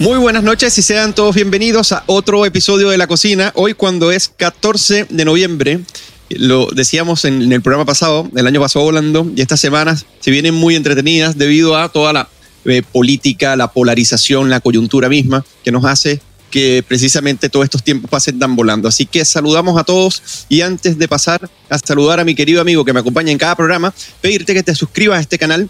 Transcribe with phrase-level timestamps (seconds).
[0.00, 3.52] Muy buenas noches y sean todos bienvenidos a otro episodio de La Cocina.
[3.54, 5.82] Hoy cuando es 14 de noviembre,
[6.30, 10.52] lo decíamos en, el programa pasado, el año pasado volando, y estas semanas se vienen
[10.52, 12.28] muy entretenidas debido a toda la
[12.64, 16.20] eh, política, la polarización, la coyuntura misma que nos hace
[16.50, 18.88] que precisamente todos estos tiempos pasen tan volando.
[18.88, 22.84] Así que saludamos a todos y antes de pasar a saludar a mi querido amigo
[22.84, 25.68] que me acompaña en cada programa, pedirte que te suscribas a este canal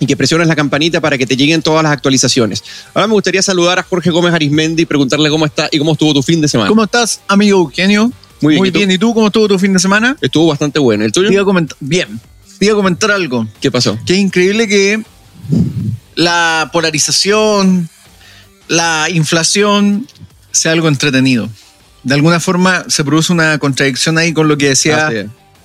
[0.00, 2.62] y que presiones la campanita para que te lleguen todas las actualizaciones.
[2.94, 6.14] Ahora me gustaría saludar a Jorge Gómez Arismendi y preguntarle cómo está y cómo estuvo
[6.14, 6.68] tu fin de semana.
[6.68, 8.12] ¿Cómo estás, amigo Eugenio?
[8.40, 8.60] Muy bien.
[8.60, 8.90] Muy bien.
[8.90, 10.16] ¿Y tú cómo estuvo tu fin de semana?
[10.20, 11.04] Estuvo bastante bueno.
[11.04, 11.28] ¿El tuyo?
[11.80, 12.20] bien.
[12.58, 13.46] Te iba a comentar algo.
[13.60, 13.98] ¿Qué pasó?
[14.06, 15.02] Que es increíble que
[16.14, 17.88] la polarización,
[18.68, 20.06] la inflación
[20.50, 21.48] sea algo entretenido.
[22.02, 25.10] De alguna forma se produce una contradicción ahí con lo que decía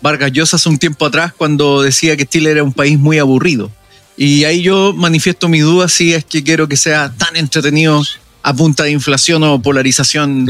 [0.02, 3.72] Vargas Llosa hace un tiempo atrás cuando decía que Chile era un país muy aburrido.
[4.18, 8.04] Y ahí yo manifiesto mi duda si es que quiero que sea tan entretenido
[8.44, 10.48] a punta de inflación o polarización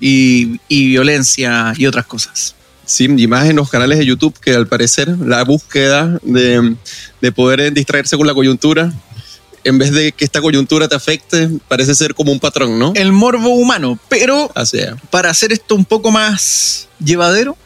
[0.00, 2.54] y, y, violencia y otras cosas.
[2.84, 6.76] Sí, y más en los canales de YouTube que al parecer la búsqueda de,
[7.20, 8.92] de poder distraerse con la coyuntura
[9.64, 12.92] en vez de que esta coyuntura te afecte, parece ser como un patrón, ¿no?
[12.94, 13.98] El morbo humano.
[14.08, 14.50] Pero
[15.10, 17.56] para hacer esto un poco más llevadero,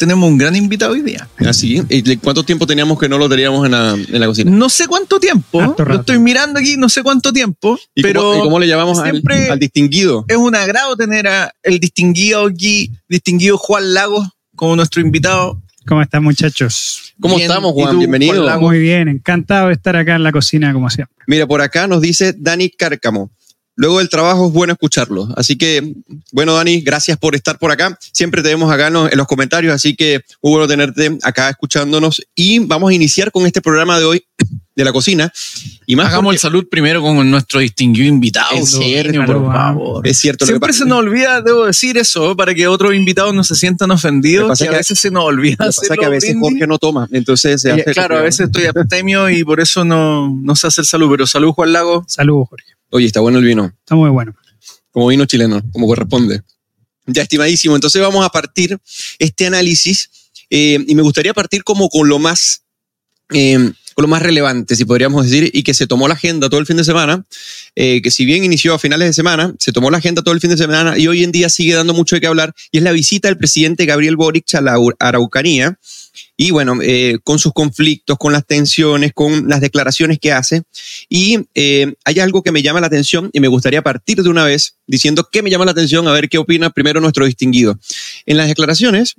[0.00, 1.28] tenemos un gran invitado hoy día.
[1.46, 1.78] Así.
[1.78, 3.72] Ah, ¿Y cuánto tiempo teníamos que no lo teníamos en
[4.18, 4.50] la, cocina?
[4.50, 5.76] No sé cuánto tiempo.
[5.76, 7.78] Lo estoy mirando aquí, no sé cuánto tiempo.
[7.94, 10.24] ¿Y pero cómo, cómo le llamamos al, al, distinguido?
[10.26, 15.60] Es un agrado tener a el distinguido aquí, distinguido Juan Lagos, como nuestro invitado.
[15.86, 17.12] ¿Cómo están, muchachos?
[17.20, 17.98] ¿Cómo estamos, Juan?
[17.98, 18.58] Bienvenido.
[18.58, 21.14] Muy bien, encantado de estar acá en la cocina, como siempre.
[21.26, 23.30] Mira, por acá nos dice Dani Cárcamo.
[23.80, 25.26] Luego del trabajo es bueno escucharlo.
[25.38, 25.94] Así que,
[26.32, 27.98] bueno, Dani, gracias por estar por acá.
[28.12, 32.20] Siempre te vemos acá en los, comentarios, así que muy bueno tenerte acá escuchándonos.
[32.34, 34.24] Y vamos a iniciar con este programa de hoy
[34.80, 35.32] de la cocina.
[35.86, 38.56] Y más Hagamos el salud primero con nuestro distinguido invitado.
[38.56, 40.06] Es cierto, por favor.
[40.06, 40.44] Es cierto.
[40.44, 44.58] Siempre se nos olvida, debo decir eso, para que otros invitados no se sientan ofendidos.
[44.58, 45.56] Que a veces se nos olvida.
[45.58, 49.30] Pasa que a veces Jorge no toma, entonces se hace Claro, a veces estoy abstemio
[49.30, 51.10] y por eso no, no se hace el salud.
[51.10, 52.04] Pero salud, Juan Lago.
[52.08, 52.66] Salud, Jorge.
[52.90, 53.66] Oye, está bueno el vino.
[53.66, 54.34] Está muy bueno.
[54.90, 56.42] Como vino chileno, como corresponde.
[57.06, 57.74] Ya, estimadísimo.
[57.74, 58.78] Entonces vamos a partir
[59.18, 60.10] este análisis
[60.50, 62.62] eh, y me gustaría partir como con lo más...
[63.32, 66.66] Eh, lo más relevante, si podríamos decir, y que se tomó la agenda todo el
[66.66, 67.24] fin de semana,
[67.76, 70.40] eh, que si bien inició a finales de semana, se tomó la agenda todo el
[70.40, 72.84] fin de semana y hoy en día sigue dando mucho de qué hablar, y es
[72.84, 75.78] la visita del presidente Gabriel Boric a la Araucanía,
[76.36, 80.62] y bueno, eh, con sus conflictos, con las tensiones, con las declaraciones que hace.
[81.08, 84.44] Y eh, hay algo que me llama la atención y me gustaría partir de una
[84.44, 87.78] vez diciendo qué me llama la atención, a ver qué opina primero nuestro distinguido.
[88.26, 89.16] En las declaraciones,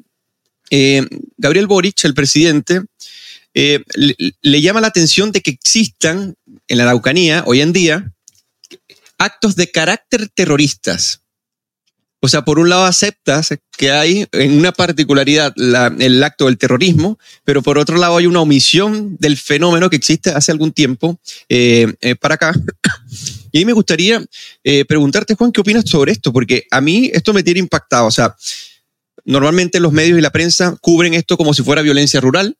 [1.37, 2.81] Gabriel Boric, el presidente,
[3.53, 3.83] le,
[4.41, 6.35] le llama la atención de que existan
[6.67, 8.13] en la Araucanía hoy en día
[9.17, 11.21] actos de carácter terroristas.
[12.23, 15.53] O sea, por un lado aceptas que hay en una particularidad
[15.99, 20.29] el acto del terrorismo, pero por otro lado hay una omisión del fenómeno que existe
[20.29, 21.19] hace algún tiempo
[21.49, 22.53] eh, eh, para acá.
[23.51, 24.23] Y ahí me gustaría
[24.63, 26.31] eh, preguntarte, Juan, ¿qué opinas sobre esto?
[26.31, 28.05] Porque a mí esto me tiene impactado.
[28.05, 28.35] O sea,
[29.25, 32.55] normalmente los medios y la prensa cubren esto como si fuera violencia rural,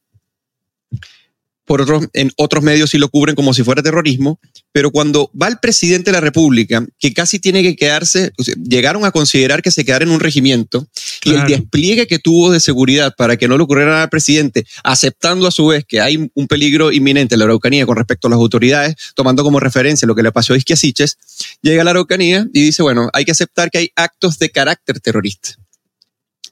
[1.72, 4.42] por otros, en otros medios sí lo cubren como si fuera terrorismo,
[4.74, 9.12] pero cuando va el presidente de la República, que casi tiene que quedarse, llegaron a
[9.12, 10.86] considerar que se quedara en un regimiento,
[11.24, 14.66] y el despliegue que tuvo de seguridad para que no le ocurriera nada al presidente,
[14.84, 18.32] aceptando a su vez que hay un peligro inminente en la Araucanía con respecto a
[18.32, 21.18] las autoridades, tomando como referencia lo que le pasó a Isquiasiches,
[21.62, 25.00] llega a la Araucanía y dice, bueno, hay que aceptar que hay actos de carácter
[25.00, 25.61] terrorista.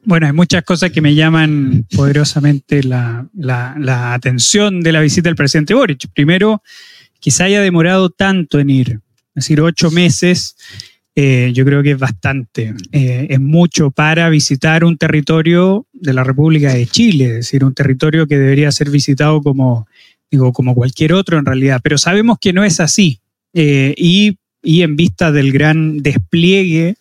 [0.03, 3.27] Bueno, hay muchas cosas que me llaman poderosamente la,
[4.13, 6.07] atención de la visita del presidente Boric.
[6.13, 6.63] Primero,
[7.19, 8.89] que se haya demorado tanto en ir,
[9.35, 10.55] es decir, ocho meses,
[11.15, 16.23] eh, yo creo que es bastante, eh, es mucho para visitar un territorio de la
[16.23, 19.85] República de Chile, es decir, un territorio que debería ser visitado como,
[20.31, 23.19] digo, como cualquier otro en realidad, pero sabemos que no es así.
[23.53, 26.95] Eh, y, y en vista del gran despliegue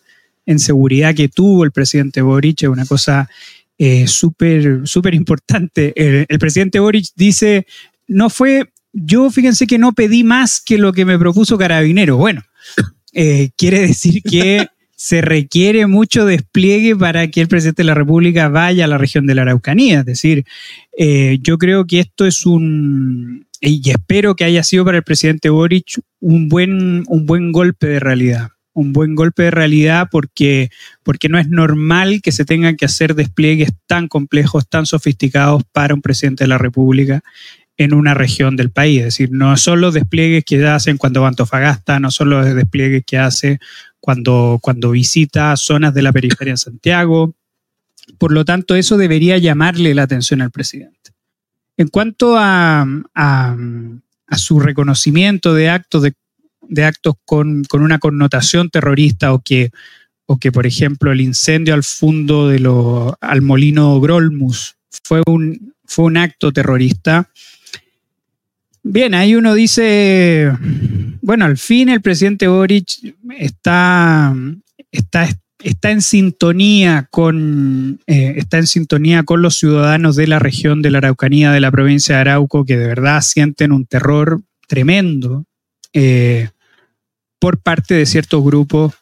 [0.49, 3.29] en seguridad que tuvo el presidente Boric, es una cosa
[3.77, 5.93] eh, súper, súper importante.
[5.95, 7.67] El, presidente Boric dice,
[8.07, 12.17] no fue, yo fíjense que no pedí más que lo que me propuso Carabinero.
[12.17, 12.41] Bueno,
[13.13, 14.65] eh, quiere decir que
[14.95, 19.27] se requiere mucho despliegue para que el presidente de la República vaya a la región
[19.27, 19.99] de la Araucanía.
[19.99, 20.45] Es decir,
[20.97, 25.51] eh, yo creo que esto es un, y espero que haya sido para el presidente
[25.51, 30.69] Boric un buen, un buen golpe de realidad un buen golpe de realidad porque,
[31.03, 35.93] porque no es normal que se tengan que hacer despliegues tan complejos, tan sofisticados para
[35.93, 37.21] un presidente de la República.
[37.77, 38.99] en una región del país.
[38.99, 42.53] Es decir, no son los despliegues que hacen cuando va a Antofagasta, no son los
[42.53, 43.59] despliegues que hace
[44.01, 47.35] cuando, cuando visita zonas de la periferia en Santiago.
[48.17, 51.11] Por lo tanto, eso debería llamarle la atención al presidente.
[51.77, 52.85] En cuanto a,
[53.15, 53.55] a,
[54.35, 56.13] su reconocimiento de actos, de,
[56.77, 59.71] actos con, con, una connotación terrorista o que,
[60.25, 65.73] o que, por ejemplo, el incendio al fondo de lo, al molino Grolmus fue un,
[65.85, 67.29] fue un acto terrorista,
[68.83, 70.51] Bien, ahí uno dice,
[71.21, 74.33] bueno, al fin el presidente Boric está,
[74.91, 75.27] está,
[75.61, 80.91] está en sintonía con eh, está en sintonía con los ciudadanos de la región de
[80.91, 85.45] la Araucanía, de la provincia de Arauco, que de verdad sienten un terror tremendo.
[85.91, 86.49] Eh,
[87.39, 88.93] por parte de ciertos grupos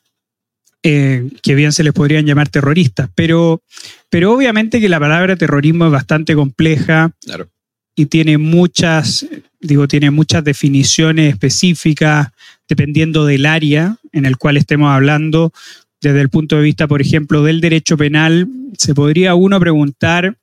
[0.84, 3.10] eh, que bien se les podrían llamar terroristas.
[3.16, 3.62] Pero,
[4.10, 7.12] pero obviamente que la palabra terrorismo es bastante compleja.
[7.25, 7.50] Claro
[7.98, 9.25] y tiene muchas,
[9.60, 12.30] digo, tiene muchas definiciones específicas
[12.69, 15.51] dependiendo del área en el cual estemos hablando.
[16.00, 18.48] Desde el punto de vista, por ejemplo, del derecho penal,
[18.78, 20.38] se podría uno preguntar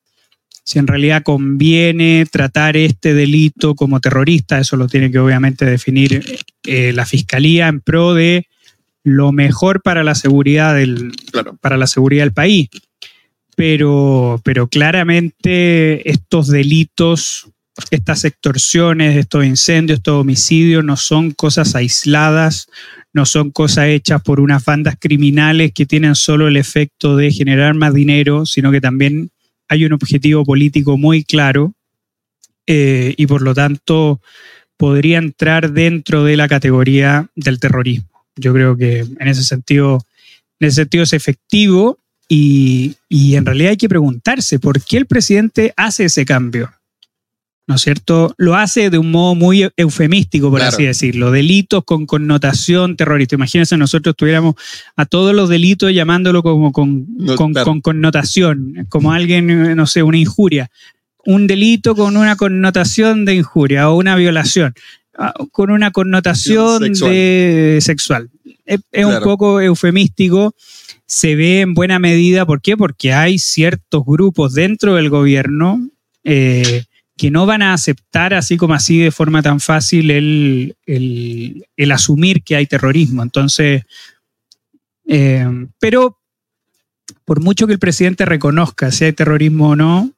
[0.64, 4.58] si en realidad conviene tratar este delito como terrorista.
[4.58, 6.24] Eso lo tiene que obviamente definir
[6.64, 8.48] eh, la fiscalía en pro de
[9.04, 11.12] lo mejor para la seguridad del,
[11.60, 12.68] para la seguridad del país
[13.54, 17.48] pero, pero claramente estos delitos,
[17.90, 22.68] estas extorsiones, estos incendios, estos homicidios no son cosas aisladas,
[23.12, 27.74] no son cosas hechas por unas bandas criminales que tienen solo el efecto de generar
[27.74, 29.30] más dinero, sino que también
[29.68, 31.74] hay un objetivo político muy claro
[32.66, 34.20] eh, y por lo tanto
[34.76, 38.24] podría entrar dentro de la categoría del terrorismo.
[38.36, 40.04] Yo creo que en ese sentido,
[40.58, 45.72] en ese sentido es efectivo y, en realidad hay que preguntarse por qué el presidente
[45.76, 46.72] hace ese cambio.
[47.66, 48.34] ¿No es cierto?
[48.36, 51.30] Lo hace de un modo muy eufemístico, por así decirlo.
[51.30, 53.36] Delitos con connotación terrorista.
[53.36, 54.54] Imagínense, nosotros tuviéramos
[54.96, 57.06] a todos los delitos llamándolo como con,
[57.36, 60.70] con, connotación, como alguien, no sé, una injuria.
[61.24, 64.74] Un delito con una connotación de injuria o una violación
[65.16, 67.10] ah, con una connotación sexual.
[67.10, 68.30] de sexual.
[68.66, 70.54] Es, un poco eufemístico
[71.06, 72.76] se ve en buena medida, ¿por qué?
[72.76, 75.88] Porque hay ciertos grupos dentro del gobierno
[76.24, 76.84] eh,
[77.16, 82.42] que no van a aceptar así como así de forma tan fácil el, el, asumir
[82.42, 83.22] que hay terrorismo.
[83.22, 83.82] Entonces,
[85.06, 85.46] eh,
[85.78, 86.18] pero
[87.24, 90.10] por mucho que el presidente reconozca si hay terrorismo o no,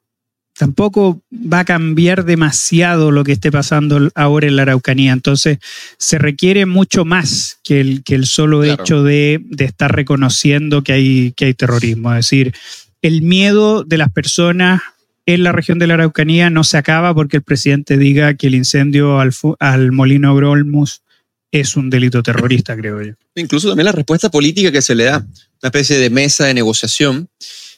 [0.57, 5.13] tampoco va a cambiar demasiado lo que esté pasando ahora en la Araucanía.
[5.13, 5.59] Entonces,
[5.97, 11.33] se requiere mucho más que el, que el solo hecho de, estar reconociendo que hay,
[11.33, 12.11] que hay terrorismo.
[12.13, 12.55] Es decir,
[13.03, 14.81] el miedo de las personas
[15.27, 18.55] en la región de la Araucanía no se acaba porque el presidente diga que el
[18.55, 21.03] incendio al, al molino Grolmus
[21.51, 23.13] es un delito terrorista, creo yo.
[23.35, 27.29] Incluso también la respuesta política que se le da, una especie de mesa de negociación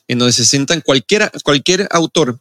[0.08, 2.40] en donde se sientan cualquiera, cualquier autor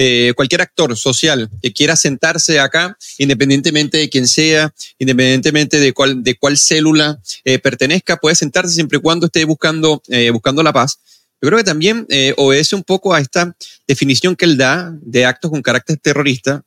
[0.00, 6.22] eh, cualquier actor social que quiera sentarse acá, independientemente de quién sea, independientemente de cuál,
[6.22, 10.72] de cuál célula eh, pertenezca, puede sentarse siempre y cuando esté buscando, eh, buscando la
[10.72, 11.00] paz.
[11.40, 12.06] Yo creo que también
[12.36, 13.54] obedece un poco a esta
[13.86, 16.64] definición que él da de actos con carácter terrorista,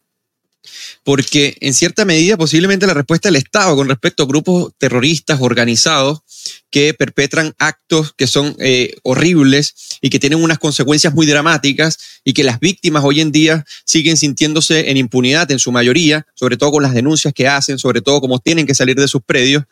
[1.04, 6.22] porque en cierta medida posiblemente la respuesta del Estado con respecto a grupos terroristas organizados
[6.70, 12.34] que perpetran actos que son eh, horribles y que tienen unas consecuencias muy dramáticas y
[12.34, 16.72] que las víctimas hoy en día siguen sintiéndose en impunidad en su mayoría, sobre todo
[16.72, 19.64] con las denuncias que hacen, sobre todo como tienen que salir de sus predios.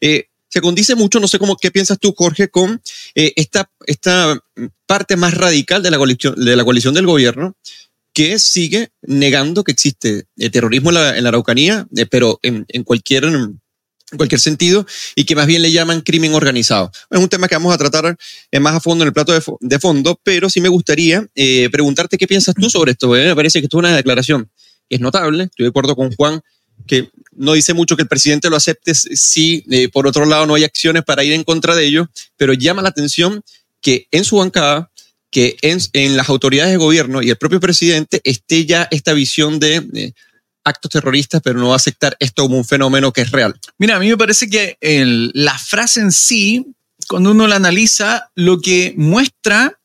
[0.00, 2.80] Eh, se condice mucho, no sé cómo, qué piensas tú, Jorge, con
[3.14, 4.38] eh, esta, esta
[4.86, 7.56] parte más radical de la coalición, de la coalición del gobierno,
[8.12, 14.86] que sigue negando que existe terrorismo en la, Araucanía, pero en, cualquier en cualquier sentido,
[15.16, 16.90] y que más bien le llaman crimen organizado.
[17.10, 18.16] Es un tema que vamos a tratar
[18.50, 22.16] eh, más a fondo en el plato de, fondo, pero sí me gustaría eh, preguntarte
[22.16, 23.08] qué piensas tú sobre esto.
[23.08, 24.50] Me parece que esto es una declaración
[24.88, 26.40] que es notable, estoy de acuerdo con Juan,
[26.86, 30.54] que no dice mucho que el presidente lo acepte si eh, por otro lado no
[30.54, 33.42] hay acciones para ir en contra de ello, pero llama la atención
[33.80, 34.90] que en su bancada,
[35.30, 40.14] que en, las autoridades de gobierno y el propio presidente esté ya esta visión de
[40.66, 43.58] actos terroristas, pero no va a aceptar esto como un fenómeno que es real.
[43.78, 46.66] Mira, a mí me parece que la frase en sí,
[47.08, 49.78] cuando uno la analiza, lo que muestra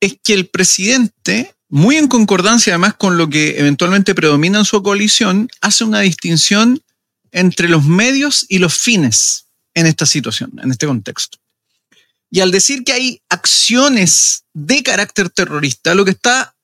[0.00, 4.82] es que el presidente, muy en concordancia además con lo que eventualmente predomina en su
[4.82, 6.82] coalición, hace una distinción
[7.32, 11.38] entre los medios y los fines en esta situación, en este contexto.
[12.28, 16.54] Y al decir que hay acciones de carácter terrorista, lo que está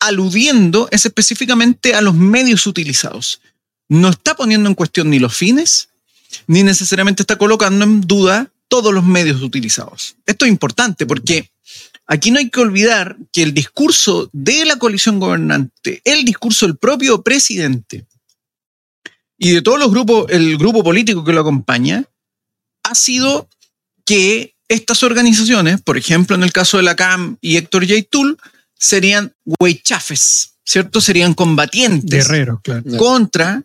[0.00, 3.40] aludiendo es específicamente a los medios utilizados.
[3.88, 5.90] No está poniendo en cuestión ni los fines,
[6.46, 10.16] ni necesariamente está colocando en duda todos los medios utilizados.
[10.26, 11.51] Esto es importante porque
[12.06, 16.76] aquí no hay que olvidar que el discurso de la coalición gobernante, el discurso del
[16.76, 18.06] propio presidente
[19.38, 22.04] y de todos los grupos, el grupo político que lo acompaña,
[22.84, 23.48] ha sido
[24.04, 28.06] que estas organizaciones, por ejemplo, en el caso de la CAM y Héctor J.
[28.10, 28.38] Tool,
[28.74, 31.00] serían huechafes, ¿cierto?
[31.00, 32.82] Serían combatientes Guerreros, claro.
[32.96, 33.64] contra,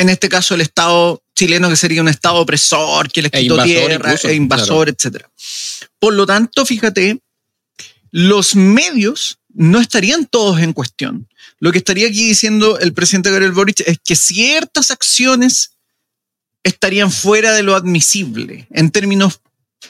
[0.00, 3.62] en este caso, el Estado chileno, que sería un Estado opresor, que les E quitó
[3.62, 5.24] tierra, incluso, e invasor, etc.
[5.98, 7.20] Por lo tanto, fíjate,
[8.10, 11.28] los medios no estarían todos en cuestión.
[11.58, 15.72] Lo que estaría aquí diciendo el presidente Gabriel Boric es que ciertas acciones
[16.62, 19.40] estarían fuera de lo admisible, en términos,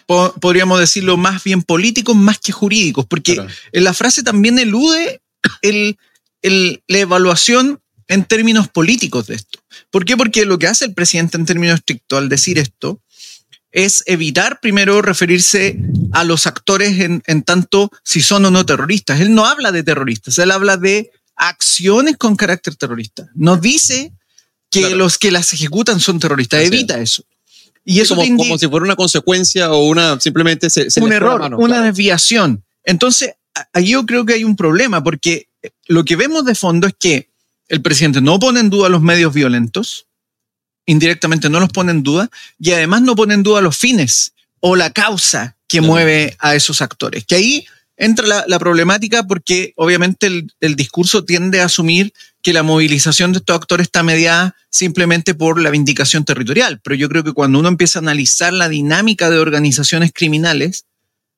[0.07, 3.51] po- podríamos decirlo, más bien políticos más que jurídicos, porque Claro.
[3.73, 5.21] la frase también elude
[5.63, 5.97] el-
[6.43, 9.60] el- la evaluación en términos políticos de esto.
[9.91, 10.17] ¿Por qué?
[10.17, 13.01] Porque lo que hace el presidente en términos estrictos al decir esto
[13.73, 15.79] es evitar primero referirse
[16.13, 19.21] a los actores en, en tanto si son o no terroristas.
[19.21, 23.29] Él no habla de terroristas, él habla de acciones con carácter terrorista.
[23.35, 24.13] No dice
[24.71, 24.97] que Claro.
[24.97, 27.25] los que las ejecutan son terroristas, Así evita eso.
[27.85, 31.41] Y eso como, como si fuera una consecuencia o una simplemente se, se un error,
[31.41, 31.85] mano, una claro.
[31.87, 32.63] desviación.
[32.85, 33.33] Entonces,
[33.73, 35.49] ahí yo creo que hay un problema, porque
[35.87, 37.30] lo que vemos de fondo es que
[37.71, 40.07] el presidente no pone en duda los medios violentos,
[40.87, 44.77] indirectamente no los pone en duda, y además no pone en duda los fines o
[44.77, 47.25] la causa que mueve a esos actores.
[47.25, 52.13] Que ahí entra la, la problemática porque obviamente el, el discurso tiende a asumir
[52.43, 56.81] que la movilización de estos actores está mediada simplemente por la vindicación territorial.
[56.83, 60.87] Pero yo creo que cuando uno empieza a analizar la dinámica de organizaciones criminales,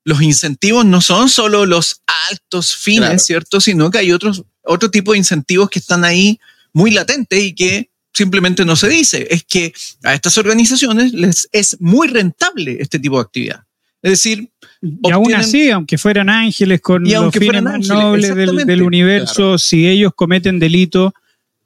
[0.05, 3.19] los incentivos no son solo los altos fines, Claro.
[3.19, 3.61] ¿cierto?
[3.61, 6.39] Sino que hay otros, otro tipo de incentivos que están ahí
[6.73, 9.27] muy latentes y que simplemente no se dice.
[9.31, 13.65] Es que a estas organizaciones les es muy rentable este tipo de actividad.
[14.03, 14.51] Es decir,
[14.81, 18.67] Y aún así, aunque fueran ángeles con Y los aunque fines fueran más ángeles, nobles
[18.67, 21.15] del universo, si ellos cometen delito,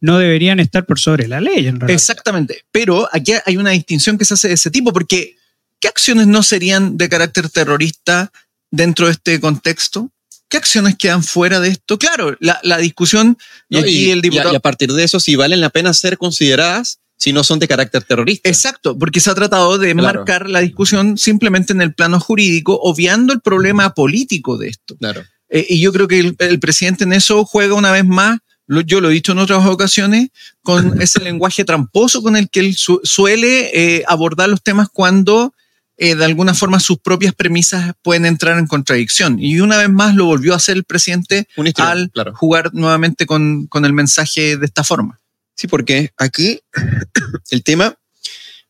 [0.01, 1.91] no deberían estar por sobre la ley, en realidad.
[1.91, 2.65] Exactamente.
[2.71, 5.37] Pero aquí hay una distinción que se hace de ese tipo, porque
[5.81, 8.31] ¿qué acciones no serían de carácter terrorista
[8.71, 10.11] dentro de este contexto?
[10.49, 11.99] ¿Qué acciones quedan fuera de esto?
[11.99, 13.37] Claro, la, la discusión,
[13.69, 14.53] y aquí el y a- diputado...
[14.53, 17.67] y a partir de eso, si valen la pena ser consideradas, si no son de
[17.67, 18.49] carácter terrorista.
[18.49, 20.19] Exacto, porque se ha tratado de Claro.
[20.19, 24.97] marcar la discusión simplemente en el plano jurídico, obviando el problema político de esto.
[24.99, 25.25] Claro.
[25.49, 28.83] Eh, y yo creo que el, el presidente en eso juega una vez más, lo-
[28.83, 30.29] yo lo he dicho en otras ocasiones,
[30.63, 35.55] con ese lenguaje tramposo con el que él su- suele eh, abordar los temas cuando
[35.99, 39.39] eh, de alguna forma sus propias premisas pueden entrar en contradicción.
[39.39, 42.35] Y una vez más lo volvió a hacer el presidente al claro.
[42.35, 45.21] jugar nuevamente con, con el mensaje de esta forma.
[45.55, 46.61] Sí, porque aquí
[47.51, 47.97] el tema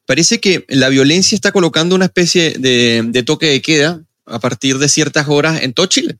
[0.06, 4.78] parece que la violencia está colocando una especie de, de toque de queda a partir
[4.78, 6.18] de ciertas horas en todo Chile.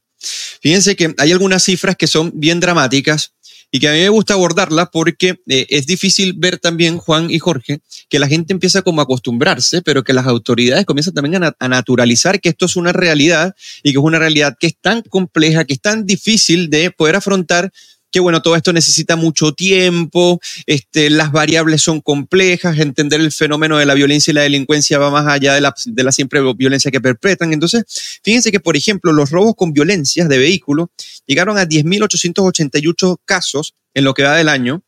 [0.61, 3.33] Fíjense que hay algunas cifras que son bien dramáticas
[3.71, 7.39] y que a mí me gusta abordarlas porque eh, es difícil ver también, Juan y
[7.39, 11.69] Jorge, que la gente empieza como a acostumbrarse, pero que las autoridades comienzan también a
[11.69, 15.65] naturalizar que esto es una realidad y que es una realidad que es tan compleja,
[15.65, 17.73] que es tan difícil de poder afrontar
[18.17, 23.77] que bueno, todo esto necesita mucho tiempo, este, las variables son complejas, entender el fenómeno
[23.77, 27.53] de la violencia y la delincuencia va más allá de la, siempre violencia que perpetran.
[27.53, 27.85] Entonces,
[28.25, 30.89] fíjense que, por ejemplo, los robos con violencias de vehículos
[31.27, 34.83] llegaron a 10.888 casos en lo que va del año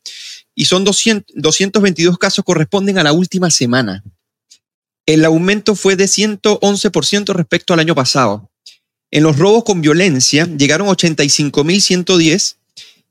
[0.55, 4.03] y son 200, 222 casos corresponden a la última semana.
[5.05, 8.49] El aumento fue de 111% respecto al año pasado.
[9.11, 12.55] En los robos con violencia llegaron 85.110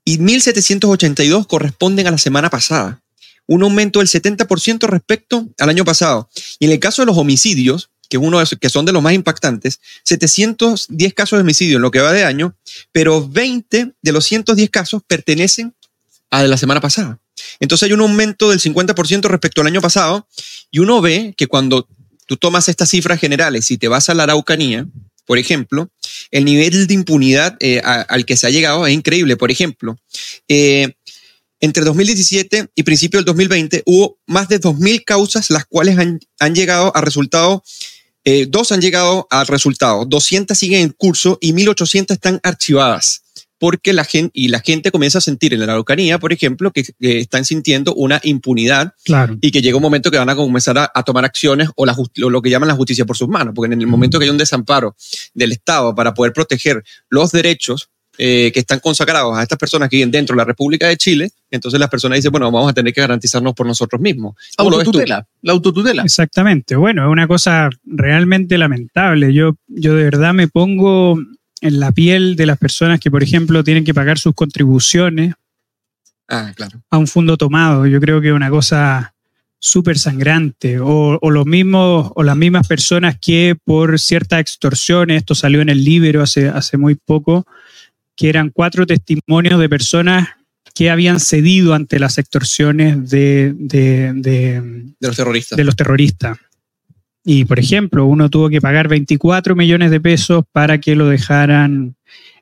[0.09, 2.99] y 1.782 corresponden a la semana pasada.
[3.45, 6.27] Un aumento del 70% respecto al año pasado.
[6.57, 9.79] Y en el caso de los homicidios, que, uno que son de los más impactantes,
[10.05, 12.55] 710 casos de homicidio en lo que va de año,
[12.91, 15.75] pero 20 de los 110 casos pertenecen
[16.31, 17.19] a la semana pasada.
[17.59, 20.27] Entonces hay un aumento del 50% respecto al año pasado
[20.71, 21.87] y uno ve que cuando
[22.25, 24.87] tú tomas estas cifras generales y te vas a la Araucanía,
[25.29, 25.91] por ejemplo,
[26.31, 29.37] el nivel de impunidad eh, a- al que se ha llegado es increíble.
[29.37, 29.95] Por ejemplo,
[30.47, 30.93] eh,
[31.59, 36.55] entre 2017 y principio del 2020 hubo más de 2.000 causas las cuales han, han
[36.55, 37.63] llegado a resultado,
[38.23, 43.21] eh, dos han llegado al resultado, 200 siguen en curso y 1.800 están archivadas.
[43.59, 46.83] Porque la gente, y la gente comienza a sentir en la Araucanía, por ejemplo, que,
[46.99, 49.37] que están sintiendo una impunidad Claro.
[49.41, 51.93] y que llega un momento que van a comenzar a, a tomar acciones o, la
[51.93, 54.31] o lo que llaman la justicia por sus manos, porque en el momento que hay
[54.31, 54.95] un desamparo
[55.33, 57.89] del Estado para poder proteger los derechos
[58.21, 61.29] eh, que están consagrados a estas personas que viven dentro de la República de Chile,
[61.51, 64.35] entonces las personas dicen, bueno, vamos a tener que garantizarnos por nosotros mismos.
[64.57, 66.03] Autotutela, la autotutela.
[66.03, 66.75] Exactamente.
[66.75, 69.33] Bueno, es una cosa realmente lamentable.
[69.33, 71.17] Yo, yo de verdad me pongo
[71.61, 75.33] en la piel de las personas que, por ejemplo, tienen que pagar sus contribuciones
[76.27, 76.81] Ah, claro.
[76.89, 77.85] a un fondo tomado.
[77.87, 79.13] Yo creo que es una cosa
[79.59, 80.79] súper sangrante.
[80.79, 85.69] O, o los mismos, o las mismas personas que por ciertas extorsiones, esto salió en
[85.69, 87.45] el libro hace, hace muy poco,
[88.15, 90.27] que eran cuatro testimonios de personas
[90.75, 95.57] que habían cedido ante las extorsiones de, de- de- De los terroristas.
[95.57, 96.37] de los terroristas.
[97.23, 101.95] Y, por ejemplo, uno tuvo que pagar 24 millones de pesos para que lo dejaran...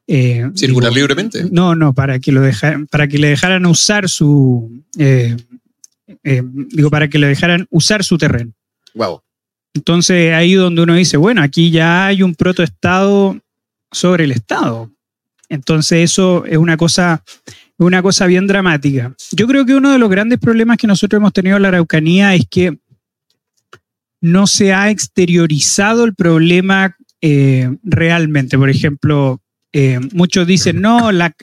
[0.07, 1.45] eh, Circular digo, libremente.
[1.51, 4.83] No, no, para que, lo deja- para que le dejaran usar su...
[4.97, 5.35] eh,
[6.23, 8.51] eh, digo, para que le dejaran usar su terreno.
[8.93, 9.21] Wow.
[9.73, 13.37] Entonces, ahí donde uno dice, bueno, aquí ya hay un protoestado
[13.91, 14.89] sobre el Estado.
[15.49, 17.23] Entonces, eso es una cosa,
[17.77, 19.13] una cosa bien dramática.
[19.31, 22.33] Yo creo que uno de los grandes problemas que nosotros hemos tenido en la Araucanía
[22.35, 22.77] es que
[24.31, 28.57] no se ha exteriorizado el problema eh, realmente.
[28.57, 29.41] Por ejemplo,
[29.73, 31.33] eh, muchos dicen, no, la,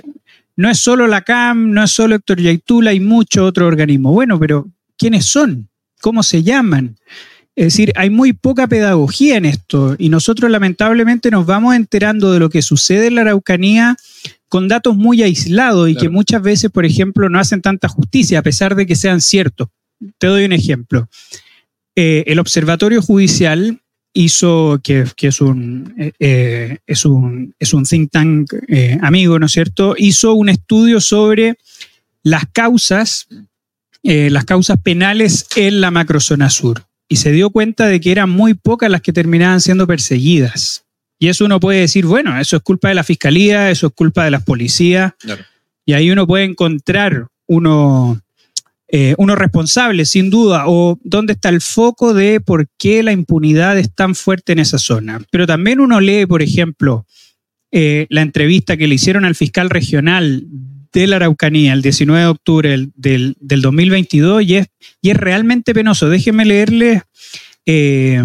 [0.57, 4.13] no es solo la CAM, no es solo Héctor Yaitula, hay muchos otros organismos.
[4.13, 5.69] Bueno, pero ¿quiénes son?
[6.01, 6.97] ¿Cómo se llaman?
[7.57, 12.41] Es decir, hay muy poca pedagogía en esto y nosotros lamentablemente nos vamos enterando de
[12.41, 13.97] lo que sucede en la Araucanía
[14.49, 16.03] con datos muy aislados y Claro.
[16.03, 19.69] que muchas veces, por ejemplo, no hacen tanta justicia a pesar de que sean ciertos.
[20.19, 21.09] Te doy un ejemplo.
[21.97, 23.81] Eh, el Observatorio Judicial
[24.13, 29.47] hizo, que, que es, un, eh, es, un, es un think tank eh, amigo, ¿no
[29.47, 29.95] es cierto?
[29.99, 31.57] Hizo un estudio sobre
[32.23, 33.27] las causas,
[34.03, 38.55] las causas penales en la macrozona sur y se dio cuenta de que eran muy
[38.55, 40.85] pocas las que terminaban siendo perseguidas.
[41.19, 44.25] Y eso uno puede decir, bueno, eso es culpa de la fiscalía, eso es culpa
[44.25, 45.45] de las policías, Claro.
[45.87, 48.21] y ahí uno puede encontrar uno,
[48.89, 53.79] eh, uno responsable, sin duda, o dónde está el foco de por qué la impunidad
[53.79, 55.21] es tan fuerte en esa zona.
[55.31, 57.07] Pero también uno lee, por ejemplo,
[57.73, 60.45] eh, la entrevista que le hicieron al fiscal regional
[60.93, 64.69] de la Araucanía el 19 de octubre del, del- del 2022 y es,
[65.03, 66.09] y es realmente penoso.
[66.09, 67.03] Déjenme leerles
[67.67, 68.23] eh,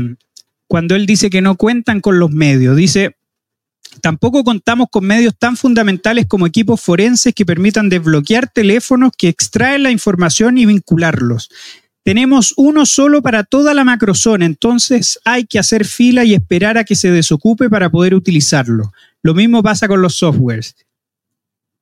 [0.67, 2.75] cuando él dice que no cuentan con los medios.
[2.77, 3.15] Dice,
[4.01, 9.83] tampoco contamos con medios tan fundamentales como equipos forenses que permitan desbloquear teléfonos que extraen
[9.83, 11.49] la información y vincularlos.
[12.03, 16.83] Tenemos uno solo para toda la macrozona, entonces hay que hacer fila y esperar a
[16.83, 18.91] que se desocupe para poder utilizarlo.
[19.21, 20.75] Lo mismo pasa con los softwares,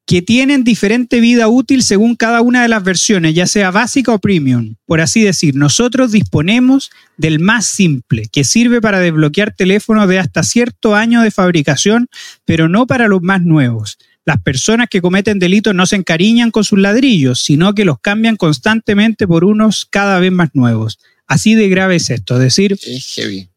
[0.07, 4.19] que tienen diferente vida útil según cada una de las versiones, ya sea básica o
[4.19, 4.75] premium.
[4.85, 10.43] Por así decir, nosotros disponemos del más simple, que sirve para desbloquear teléfonos de hasta
[10.43, 12.07] cierto año de fabricación,
[12.45, 13.97] pero no para los más nuevos.
[14.23, 18.37] Las personas que cometen delitos no se encariñan con sus ladrillos, sino que los cambian
[18.37, 20.99] constantemente por unos cada vez más nuevos.
[21.27, 23.49] Así de grave es esto, es decir, Es heavy.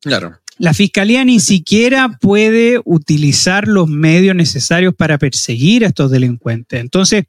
[0.00, 0.40] Claro.
[0.60, 6.78] La fiscalía ni siquiera puede utilizar los medios necesarios para perseguir a estos delincuentes.
[6.78, 7.24] Entonces,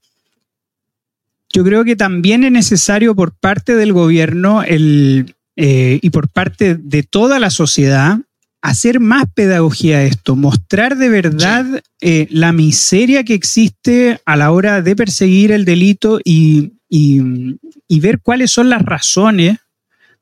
[1.53, 6.75] yo creo que también es necesario por parte del gobierno el, eh, y por parte
[6.75, 8.19] de toda la sociedad
[8.61, 14.51] hacer más pedagogía a esto, mostrar de verdad eh, la miseria que existe a la
[14.51, 17.21] hora de perseguir el delito y, y-
[17.87, 19.57] y ver cuáles son las razones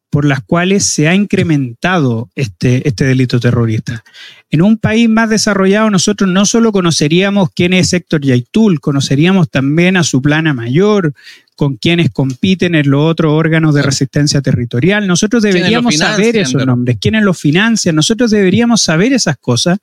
[0.10, 4.04] por las cuales se ha incrementado este, este delito terrorista.
[4.50, 9.98] En un país más desarrollado, nosotros no solo conoceríamos quién es Héctor Yaitul, conoceríamos también
[9.98, 11.14] a su plana mayor,
[11.56, 15.06] con quienes compiten en los otros órganos de resistencia territorial.
[15.06, 19.78] Nosotros ¿Quiénes lo deberíamos saber esos nombres, quiénes los financian, nosotros deberíamos saber esas cosas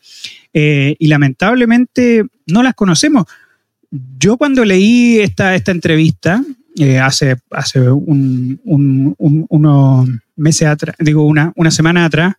[0.55, 3.27] eh, y lamentablemente no las conocemos.
[4.19, 6.43] Yo cuando leí esta, esta entrevista,
[6.79, 12.35] eh, hace, hace un- un- un- unos meses atrás, digo, una, una semana atrás,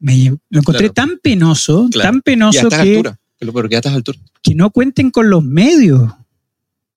[0.00, 0.94] me lo encontré Claro.
[1.10, 2.08] tan penoso, Claro.
[2.08, 3.16] tan Y a penoso estas que, alturas.
[3.38, 4.20] Pero porque a estas alturas.
[4.42, 6.12] que no cuenten con los medios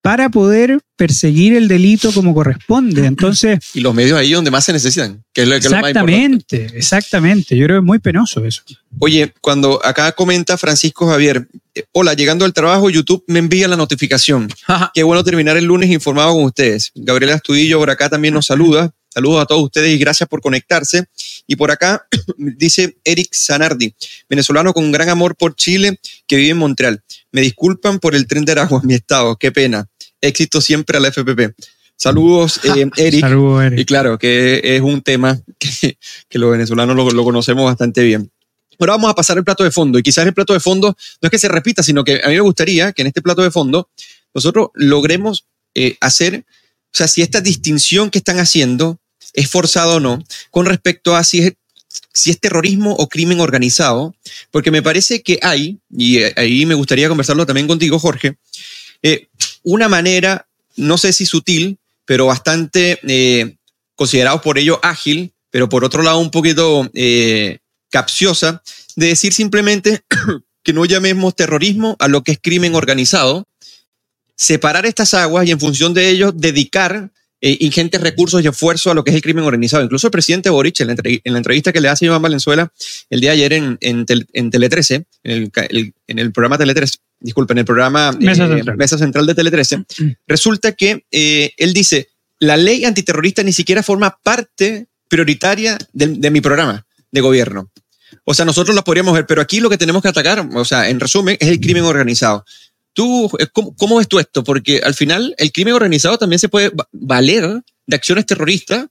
[0.08, 3.06] para poder perseguir el delito como corresponde.
[3.06, 5.72] Entonces, Y los medios ahí donde más se necesitan, que es lo, que es lo
[5.72, 6.13] más importante.
[6.13, 7.58] exactamente, exactamente.
[7.58, 8.62] Yo creo que es muy penoso eso.
[9.00, 13.76] Oye, cuando acá comenta Francisco Javier, eh, hola, llegando al trabajo, YouTube me envía la
[13.76, 14.48] notificación.
[14.93, 16.93] Qué bueno terminar el lunes informado con ustedes.
[16.96, 18.93] Gabriela Astudillo por acá también nos saluda.
[19.17, 21.06] Saludos a todos ustedes y gracias por conectarse.
[21.48, 23.93] Y por acá dice Eric Zanardi,
[24.30, 27.04] venezolano con gran amor por Chile que vive en Montreal.
[27.32, 29.89] Me disculpan por el tren de Aragua mi estado, qué pena.
[30.22, 31.54] Éxito siempre a la FPP.
[31.96, 33.22] Saludos, eh, Eric.
[33.22, 33.80] Saludos, Eric.
[33.80, 35.98] Y claro, que es un tema que,
[36.30, 38.32] que los venezolanos lo, lo conocemos bastante bien.
[38.80, 41.28] Ahora vamos a pasar al plato de fondo y quizás el plato de fondo no
[41.28, 43.50] es que se repita, sino que a mí me gustaría que en este plato de
[43.50, 43.90] fondo
[44.36, 49.00] nosotros logremos eh, hacer, o sea, si esta distinción que están haciendo
[49.34, 51.54] es forzada o no, con respecto a si es,
[52.14, 54.16] si es terrorismo o crimen organizado,
[54.52, 58.38] porque me parece que hay, y ahí me gustaría conversarlo también contigo, Jorge,
[59.02, 59.27] eh,
[59.70, 63.56] una manera, no sé si sutil, pero bastante eh,
[63.96, 67.60] considerado por ello ágil, pero por otro lado un poquito eh,
[67.92, 68.62] capciosa,
[68.96, 70.02] de decir simplemente
[70.64, 73.46] que no llamemos terrorismo a lo que es crimen organizado,
[74.36, 77.10] separar estas aguas y en función de ello dedicar
[77.42, 79.84] eh, ingentes recursos y esfuerzos a lo que es el crimen organizado.
[79.84, 82.72] Incluso el presidente Boric, en la, entre- en la entrevista que le hace Iván Valenzuela
[83.10, 86.32] el día ayer en, en, Tel- en Tele 13, en el, ca- el- en el
[86.32, 88.78] programa Tele 13, disculpen, en el programa Mesa eh, Central.
[88.78, 89.86] Mesa Central de Tele 13,
[90.28, 96.32] resulta que eh, él dice, la ley antiterrorista ni siquiera forma parte prioritaria de, de
[96.32, 97.72] mi programa de gobierno.
[98.24, 100.90] O sea, nosotros la podríamos ver, pero aquí lo que tenemos que atacar, o sea,
[100.90, 102.46] en resumen, es el crimen organizado.
[102.94, 104.44] ¿Tú, eh, cómo, cómo ves tú esto?
[104.44, 108.88] Porque al final el crimen organizado también se puede va- valer de acciones terroristas,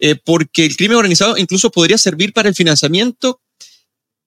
[0.00, 3.40] eh, porque el crimen organizado incluso podría servir para el financiamiento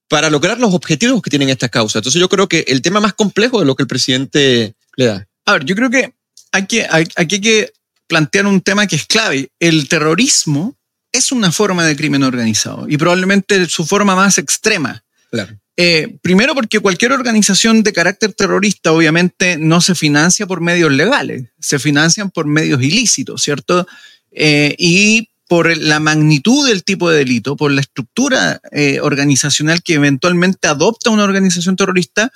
[0.10, 2.02] para lograr los objetivos que tienen estas causas.
[2.02, 5.28] Entonces yo creo que el tema más complejo de lo que el presidente le da.
[5.46, 6.14] A ver, yo creo que
[6.52, 7.72] hay que, hay- aquí hay que
[8.08, 9.50] plantear un tema que es clave.
[9.60, 10.76] El terrorismo
[11.12, 15.04] es una forma de crimen organizado y probablemente su forma más extrema.
[15.32, 15.58] Claro.
[15.78, 21.46] Eh, primero porque cualquier organización de carácter terrorista obviamente no se financia por medios legales,
[21.60, 23.88] se financian por medios ilícitos, ¿cierto?
[24.32, 29.96] Eh, y por la magnitud del tipo de delito, por la estructura eh, organizacional que
[29.96, 32.32] eventualmente adopta una organización terrorista,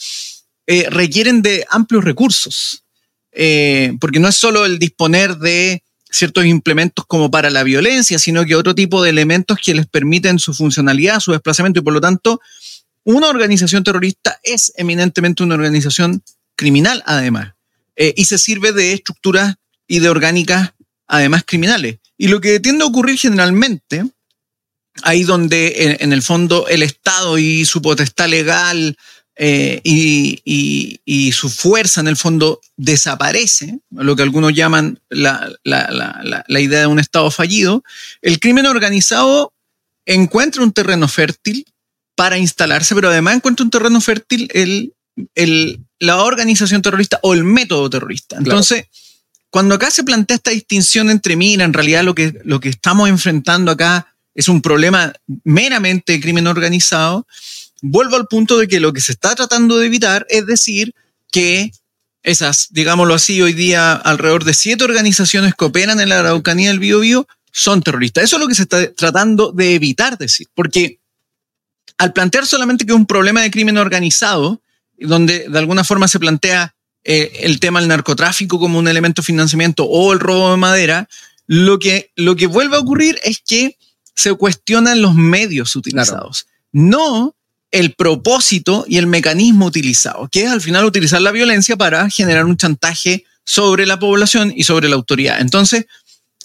[0.65, 2.83] eh, requieren de amplios recursos.
[3.31, 8.45] Eh, porque no es solo el disponer de ciertos implementos como para la violencia, sino
[8.45, 12.01] que otro tipo de elementos que les permiten su funcionalidad, su desplazamiento y por lo
[12.01, 12.41] tanto
[13.03, 16.23] una organización terrorista es eminentemente una organización
[16.55, 17.53] criminal, además,
[17.95, 19.55] y se sirve de estructuras
[19.87, 20.73] y de orgánicas,
[21.13, 21.97] además, criminales.
[22.17, 24.03] Y lo que tiende a ocurrir generalmente,
[25.03, 28.95] ahí donde en, en el fondo el Estado y su potestad legal
[29.35, 35.51] eh, y, y- y su fuerza, en el fondo, desaparece, lo que algunos llaman la,
[35.63, 37.83] la- la- la- idea de un Estado fallido,
[38.21, 39.51] el crimen organizado
[40.05, 41.65] encuentra un terreno fértil
[42.15, 44.93] para instalarse, pero además encuentra un terreno fértil el,
[45.33, 48.37] el- la organización terrorista o el método terrorista.
[48.37, 48.59] Claro.
[49.53, 53.07] Cuando acá se plantea esta distinción entre, mira, en realidad lo que, lo que estamos
[53.07, 55.13] enfrentando acá es un problema
[55.43, 57.27] meramente de crimen organizado,
[57.83, 60.95] vuelvo al punto de que lo que se está tratando de evitar es decir
[61.31, 61.71] que
[62.23, 66.79] esas, digámoslo así, hoy día alrededor de siete organizaciones que operan en la Araucanía del
[66.79, 68.23] Biobío son terroristas.
[68.23, 70.99] Eso es lo que se está tratando de evitar decir, porque
[71.99, 74.63] al plantear solamente que es un problema de crimen organizado,
[74.97, 79.25] donde de alguna forma se plantea eh, el tema del narcotráfico como un elemento de
[79.25, 81.09] financiamiento o el robo de madera,
[81.47, 83.77] lo que, lo que vuelve a ocurrir es que
[84.15, 87.35] se cuestionan los medios utilizados, no
[87.71, 92.45] el propósito y el mecanismo utilizado, que es al final utilizar la violencia para generar
[92.45, 95.41] un chantaje sobre la población y sobre la autoridad.
[95.41, 95.85] Entonces,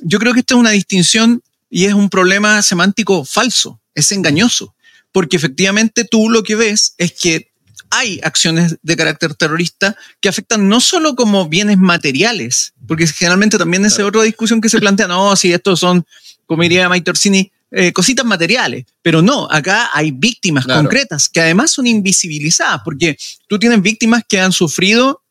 [0.01, 4.75] yo creo que esta es una distinción y es un problema semántico falso, es engañoso,
[5.13, 7.51] porque efectivamente tú lo que ves es que
[7.91, 13.85] hay acciones de carácter terrorista que afectan no solo como bienes materiales, porque generalmente también
[13.85, 16.05] es otra discusión que se plantea, no, si estos son,
[16.47, 20.81] como diría Torsini, eh, cositas materiales, pero no, acá hay víctimas Claro.
[20.81, 25.23] concretas que además son invisibilizadas, porque tú tienes víctimas que han sufrido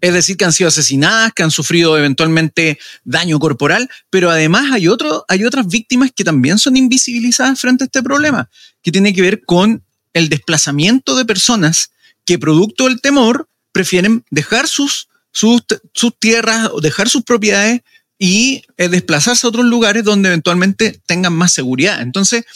[0.00, 4.88] es decir, que han sido asesinadas, que han sufrido eventualmente daño corporal, pero además hay,
[4.88, 8.48] otro, hay otras víctimas que también son invisibilizadas frente a este problema,
[8.82, 9.84] que tiene que ver con
[10.16, 11.90] el desplazamiento de personas
[12.24, 15.62] que producto del temor prefieren dejar sus, sus,
[16.18, 17.82] tierras o dejar sus propiedades
[18.18, 22.00] y eh, desplazarse a otros lugares donde eventualmente tengan más seguridad.
[22.00, 22.46] Entonces,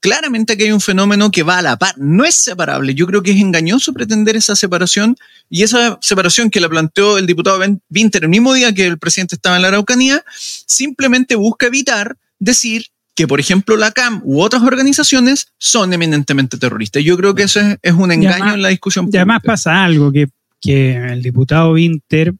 [0.00, 2.96] claramente aquí hay un fenómeno que va a la par, no es separable.
[2.96, 5.16] Yo creo que es engañoso pretender esa separación
[5.48, 9.36] y esa separación que la planteó el diputado Winter el mismo día que el presidente
[9.36, 10.24] estaba en la Araucanía,
[10.66, 17.02] simplemente busca evitar decir que, por ejemplo, la CAM u otras organizaciones son eminentemente terroristas.
[17.04, 19.52] Yo creo que eso es, es un engaño además- en la discusión Y además pública.
[19.52, 20.28] pasa algo, que,
[20.60, 22.34] que el diputado Winter,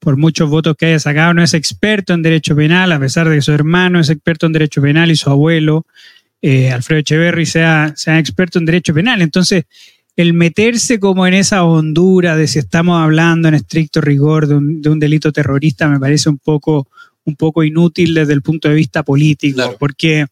[0.00, 3.36] por muchos votos que haya sacado, no es experto en derecho penal, a pesar de
[3.36, 5.86] que su hermano es experto en derecho penal y su abuelo,
[6.42, 9.22] eh, Alfredo Echeverry, sea, sea experto en derecho penal.
[9.22, 9.64] Entonces,
[10.16, 14.82] el meterse como en esa hondura de si estamos hablando en estricto rigor de un,
[14.82, 16.88] de un delito terrorista me parece un poco,
[17.28, 19.76] un poco inútil desde el punto de vista político, Claro.
[19.78, 20.26] porque,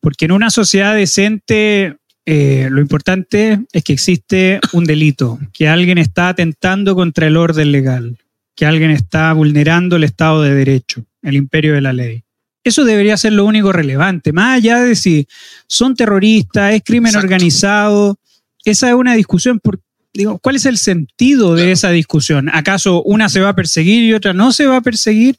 [0.00, 5.98] porque en una sociedad decente eh, lo importante es que existe un delito, que alguien
[5.98, 8.18] está atentando contra el orden legal,
[8.56, 12.24] que alguien está vulnerando el Estado de Derecho, el imperio de la ley.
[12.64, 15.28] Eso debería ser lo único relevante, más allá de si
[15.68, 17.26] son terroristas, es crimen Exacto.
[17.26, 18.18] organizado.
[18.64, 19.60] Esa es una discusión.
[19.60, 19.78] Por,
[20.12, 21.72] digo, ¿Cuál es el sentido de Claro.
[21.72, 22.48] esa discusión?
[22.52, 25.36] ¿Acaso una se va a perseguir y otra no se va a perseguir?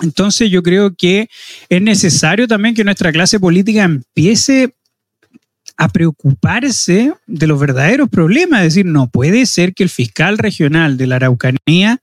[0.00, 1.28] Entonces yo creo que
[1.68, 4.74] es necesario también que nuestra clase política empiece
[5.76, 8.60] a preocuparse de los verdaderos problemas.
[8.62, 12.00] Es decir, no puede ser que el fiscal regional de la Araucanía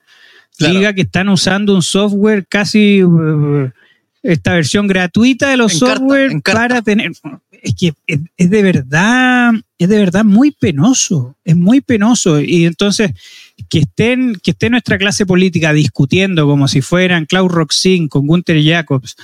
[0.58, 0.74] Claro.
[0.74, 3.70] diga que están usando un software casi uh,
[4.24, 6.54] esta versión gratuita de los En software carta.
[6.54, 7.12] para tener
[7.62, 12.66] es que es, es de verdad es de verdad muy penoso es muy penoso y
[12.66, 13.12] entonces
[13.70, 18.62] que estén que esté nuestra clase política discutiendo como si fueran Klaus Roxin con Gunther
[18.64, 19.16] Jacobs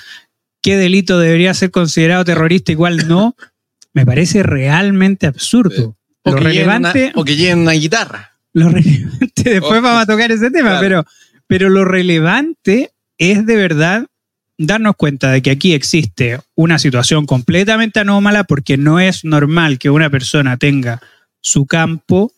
[0.61, 3.35] qué delito debería ser considerado terrorista igual no
[3.93, 8.31] me parece realmente absurdo O lo que, relevante una, o que lleven una guitarra.
[8.53, 10.81] lo relevante, después Oh, vamos a tocar ese tema, claro.
[10.81, 11.05] pero,
[11.47, 14.07] pero lo relevante es de verdad
[14.57, 19.89] darnos cuenta de que aquí existe una situación completamente anómala porque no es normal que
[19.89, 21.01] una persona tenga
[21.41, 22.31] su campo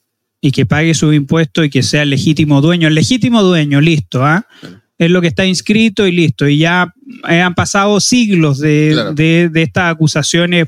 [0.45, 2.89] y que pague sus impuestos y que sea el legítimo dueño.
[2.89, 4.45] El legítimo dueño, listo, ¿ah?
[4.59, 4.81] Claro.
[4.97, 6.47] Es lo que está inscrito y listo.
[6.49, 6.93] Y ya
[7.29, 9.13] eh, han pasado siglos de, Claro.
[9.13, 10.67] de- de estas acusaciones.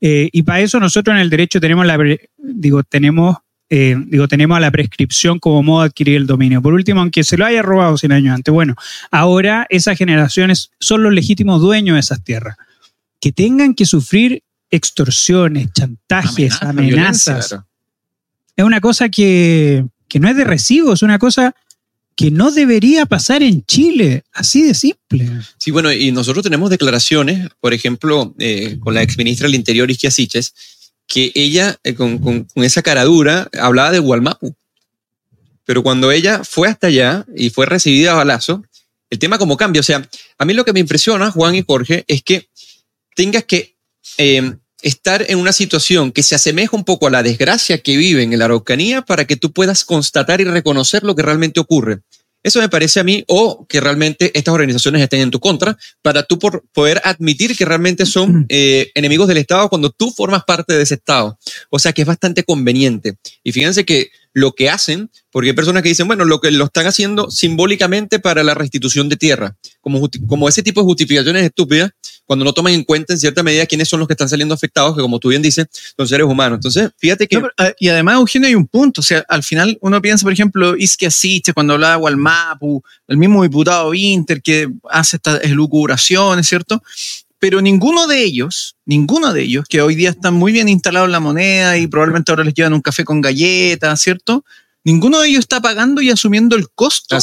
[0.00, 3.36] eh, y para eso nosotros en el derecho tenemos la pre- digo, tenemos
[3.70, 6.62] eh, digo, tenemos a la prescripción como modo de adquirir el dominio.
[6.62, 8.74] Por último, aunque se lo haya robado 100 años antes, bueno,
[9.10, 12.56] ahora esas generaciones son los legítimos dueños de esas tierras.
[13.20, 17.64] Que tengan que sufrir extorsiones, chantajes, Amenazas, amenazas, violencia, Claro.
[18.58, 21.54] Es una cosa que, que no es de recibo, es una cosa
[22.16, 25.30] que no debería pasar en Chile, así de simple.
[25.58, 30.10] Sí, bueno, y nosotros tenemos declaraciones, por ejemplo, eh, con la exministra del Interior, Isquia
[30.10, 30.52] Siches,
[31.06, 34.52] que ella, eh, con, con- con esa cara dura, hablaba de Gualmapu.
[35.64, 38.64] Pero cuando ella fue hasta allá y fue recibida a balazo,
[39.10, 39.78] el tema como cambia.
[39.80, 40.06] O sea,
[40.38, 42.48] a mí lo que me impresiona, Juan y Jorge, es que
[43.14, 43.76] tengas que
[44.16, 48.32] eh, estar en una situación que se asemeja un poco a la desgracia que viven
[48.32, 52.00] en la Araucanía para que tú puedas constatar y reconocer lo que realmente ocurre.
[52.42, 56.22] Eso me parece a mí, o que realmente estas organizaciones estén en tu contra, para
[56.22, 60.74] tú por poder admitir que realmente son eh, enemigos del Estado cuando tú formas parte
[60.74, 61.36] de ese Estado.
[61.70, 63.16] O sea que es bastante conveniente.
[63.42, 66.64] Y fíjense que lo que hacen, porque hay personas que dicen, bueno, lo que lo
[66.64, 71.90] están haciendo simbólicamente para la restitución de tierra, como, como ese tipo de justificaciones estúpidas,
[72.24, 74.94] cuando no toman en cuenta en cierta medida quiénes son los que están saliendo afectados,
[74.94, 76.58] que como tú bien dices, son seres humanos.
[76.58, 77.42] Entonces, fíjate que...
[77.56, 79.00] Ah, y además, Eugenio, hay un punto.
[79.00, 83.16] O sea, al final uno piensa, por ejemplo, Isquia Siche, cuando hablaba de Gualmapu, el
[83.16, 86.82] mismo diputado Winter que hace estas elucubraciones, ¿cierto?
[87.40, 91.12] Pero ninguno de ellos, ninguno de ellos, que hoy día están muy bien instalados en
[91.12, 94.44] la moneda y probablemente ahora les llevan un café con galletas, ¿cierto?
[94.84, 97.16] Ninguno de ellos está pagando y asumiendo el costo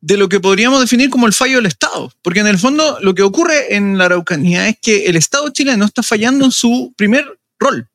[0.00, 2.12] de lo que podríamos definir como el fallo del Estado.
[2.22, 5.84] Porque en el fondo lo que ocurre en la Araucanía es que el Estado chileno
[5.84, 7.88] está fallando en su primer rol.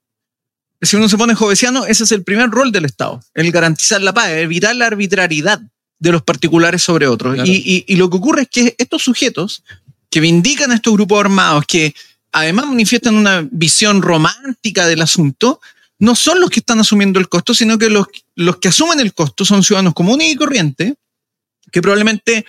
[0.81, 4.13] Si uno se pone jovesiano, ese es el primer rol del Estado, el garantizar la
[4.13, 5.59] paz, evitar la arbitrariedad
[5.99, 7.33] de los particulares sobre otros.
[7.33, 7.49] Claro.
[7.49, 9.63] Y, y- y lo que ocurre es que estos sujetos
[10.10, 11.93] que vindican a estos grupos armados, que
[12.32, 15.60] además manifiestan una visión romántica del asunto,
[16.00, 19.13] no son los que están asumiendo el costo, sino que los, los que asumen el
[19.13, 20.93] costo son ciudadanos comunes y corrientes,
[21.72, 22.46] que probablemente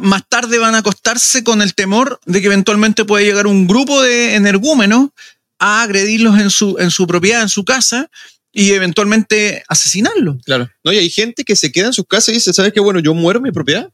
[0.00, 4.02] más tarde van a acostarse con el temor de que eventualmente puede llegar un grupo
[4.02, 5.10] de energúmenos
[5.58, 8.08] a agredirlos en su, en su propiedad, en su casa,
[8.52, 10.36] y eventualmente asesinarlos.
[10.44, 10.68] Claro.
[10.82, 12.80] No, y hay gente que se queda en sus casas y dice, ¿sabes qué?
[12.80, 13.90] Bueno, yo muero en mi propiedad.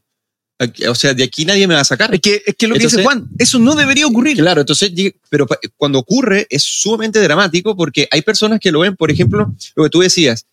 [0.89, 2.13] O sea, de aquí nadie me va a sacar.
[2.15, 4.37] Es que, es que lo que Entonces- dice Juan, eso no debería ocurrir.
[4.37, 4.91] Claro, entonces,
[5.29, 9.83] pero cuando ocurre es sumamente dramático porque hay personas que lo ven, por ejemplo, lo
[9.83, 10.45] que tú decías,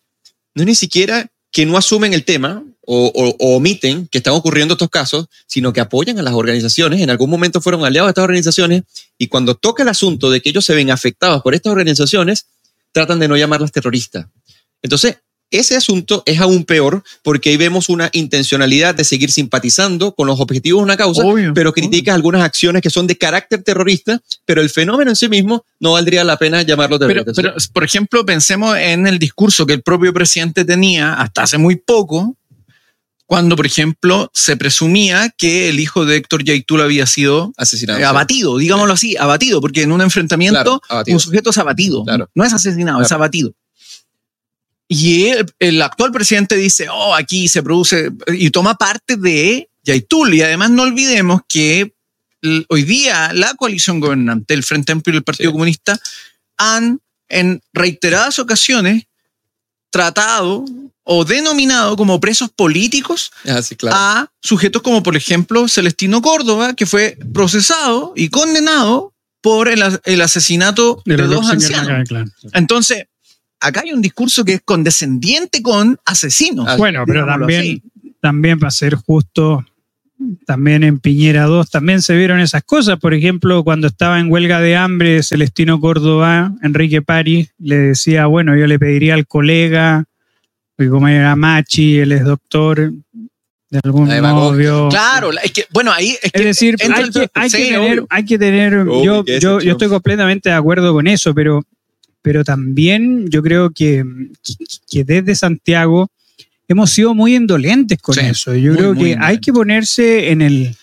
[0.53, 4.33] no es ni siquiera que no asumen el tema o, o- o omiten que están
[4.33, 8.11] ocurriendo estos casos, sino que apoyan a las organizaciones, en algún momento fueron aliados de
[8.11, 8.83] estas organizaciones
[9.17, 12.45] y cuando toca el asunto de que ellos se ven afectados por estas organizaciones,
[12.91, 14.27] tratan de no llamarlas terroristas.
[14.83, 15.17] Entonces,
[15.59, 20.39] ese asunto es aún peor porque ahí vemos una intencionalidad de seguir simpatizando con los
[20.39, 21.73] objetivos de una causa, Obvio, pero obvio.
[21.81, 25.93] criticas algunas acciones que son de carácter terrorista, pero el fenómeno en sí mismo no
[25.93, 27.31] valdría la pena llamarlo terrorista.
[27.35, 31.75] pero, por ejemplo, pensemos en el discurso que el propio presidente tenía hasta hace muy
[31.75, 32.35] poco,
[33.27, 37.99] cuando, por ejemplo, se presumía que el hijo de Héctor Yaitul había sido Asesinado.
[37.99, 42.29] eh, abatido, digámoslo así, abatido, porque en un enfrentamiento Claro, un sujeto es abatido, Claro.
[42.35, 43.51] no es asesinado, es abatido.
[44.87, 50.33] Y el, el actual presidente dice, oh, aquí se produce, y toma parte de Yaitul,
[50.33, 51.93] y además no olvidemos que
[52.69, 55.53] hoy día la coalición gobernante, el Frente Amplio y el Partido Sí.
[55.53, 55.99] Comunista,
[56.57, 59.05] han en reiteradas ocasiones
[59.89, 60.65] tratado
[61.03, 63.95] o denominado como presos políticos Ah, sí, claro.
[63.97, 70.01] a sujetos como, por ejemplo, Celestino Córdoba, que fue procesado y condenado por el, as-
[70.05, 72.07] el asesinato de, los dos ancianos.
[72.07, 72.25] Claro.
[72.53, 73.05] Entonces,
[73.67, 76.65] acá hay un discurso que es condescendiente con asesinos.
[76.69, 77.83] Ah, Bueno, pero también, así.
[78.21, 79.63] también para ser justo,
[80.45, 82.97] también en Piñera 2 también se vieron esas cosas.
[82.99, 88.55] Por ejemplo, cuando estaba en huelga de hambre, Celestino Córdoba, Enrique Pari, le decía, bueno,
[88.55, 90.05] yo le pediría al colega,
[90.75, 92.91] porque como era Machi, él es doctor,
[93.69, 94.57] de algún La modo demagogia.
[94.59, 97.49] vio- Claro, la- es que, bueno, ahí es que Es decir, hay el- que, hay
[97.49, 101.61] que tener, hay que tener yo, yo, yo estoy completamente de acuerdo con eso, pero,
[102.25, 104.03] pero también yo creo que,
[104.89, 106.09] que desde Santiago
[106.67, 108.55] hemos sido muy indolentes con Sí, eso.
[108.55, 110.75] Yo muy, creo que hay que ponerse en el,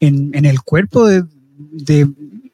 [0.00, 1.24] en, en el cuerpo de,
[1.72, 2.06] de,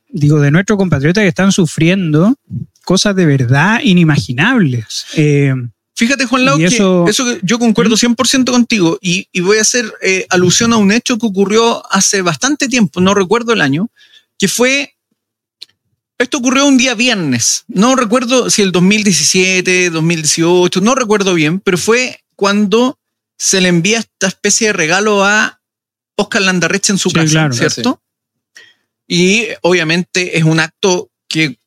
[0.08, 2.36] digo, de nuestros compatriotas que están sufriendo
[2.84, 5.06] cosas de verdad inimaginables.
[5.16, 5.52] Eh,
[5.96, 9.62] Fíjate, Juan Lau, que eso- eso que yo concuerdo 100% contigo y, y voy a
[9.62, 13.88] hacer eh, alusión a un hecho que ocurrió hace bastante tiempo, no recuerdo el año,
[14.38, 14.94] que fue,
[16.18, 21.78] esto ocurrió un día viernes, no recuerdo si el 2017, 2018, no recuerdo bien, pero
[21.78, 22.98] fue cuando
[23.38, 25.60] se le envía esta especie de regalo a
[26.16, 27.54] Oscar Landarreche en su Sí, casa, claro.
[27.54, 28.02] ¿cierto?
[29.06, 31.58] Y obviamente es un acto que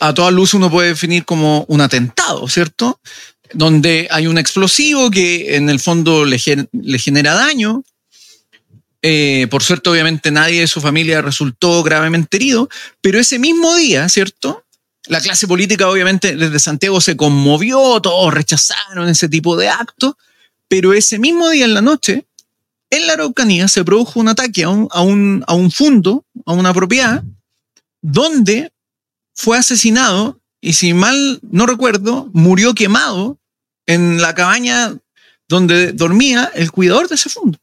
[0.00, 3.00] a toda luz uno puede definir como un atentado, ¿cierto?
[3.52, 7.82] Donde hay un explosivo que en el fondo le, gen- le genera daño.
[9.08, 12.68] Eh, por suerte, obviamente, nadie de su familia resultó gravemente herido,
[13.00, 14.64] pero ese mismo día, ¿cierto?
[15.06, 20.14] La clase política, obviamente, desde Santiago se conmovió, todos rechazaron ese tipo de actos,
[20.66, 22.26] pero ese mismo día en la noche,
[22.90, 26.74] en la Araucanía se produjo un ataque a un, a a un fondo, a una
[26.74, 27.22] propiedad,
[28.02, 28.72] donde
[29.34, 33.38] fue asesinado y si mal no recuerdo, murió quemado
[33.86, 34.98] en la cabaña
[35.46, 37.56] donde dormía el cuidador de ese fondo.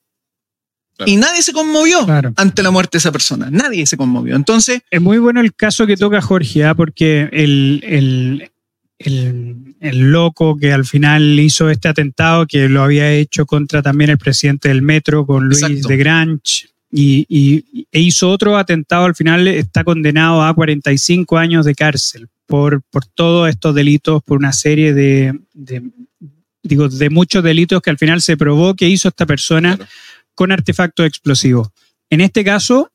[0.95, 1.11] Claro.
[1.11, 2.33] Y nadie se conmovió Claro.
[2.35, 3.49] ante la muerte de esa persona.
[3.49, 4.35] Nadie se conmovió.
[4.35, 6.75] Entonces, Es muy bueno el caso que toca Jorge, ¿ah?
[6.75, 8.51] porque el, el-
[8.99, 14.11] el- el loco que al final hizo este atentado, que lo había hecho contra también
[14.11, 15.87] el presidente del metro, con Luis Exacto.
[15.89, 21.65] de Granch, y, y- e hizo otro atentado, al final está condenado a 45 años
[21.65, 25.81] de cárcel por, por todos estos delitos, por una serie de, de-
[26.61, 29.91] digo, de muchos delitos que al final se probó que hizo esta persona Claro.
[30.35, 31.69] Con artefactos explosivos.
[32.09, 32.91] En este caso,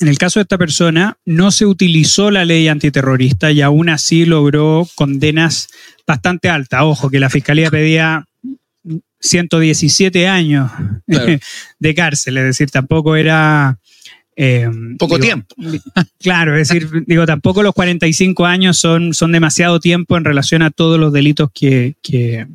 [0.00, 4.26] en el caso de esta persona, no se utilizó la ley antiterrorista y aún así
[4.26, 5.68] logró condenas
[6.06, 6.80] bastante altas.
[6.82, 8.26] Ojo, que la fiscalía pedía
[9.20, 10.70] 117 años
[11.06, 11.38] Claro.
[11.78, 13.78] de cárcel, es decir, tampoco era...
[14.36, 15.54] eh, poco digo, tiempo.
[16.20, 20.70] Claro, es decir, digo, tampoco los 45 años son, son demasiado tiempo en relación a
[20.70, 22.46] todos los delitos que, que,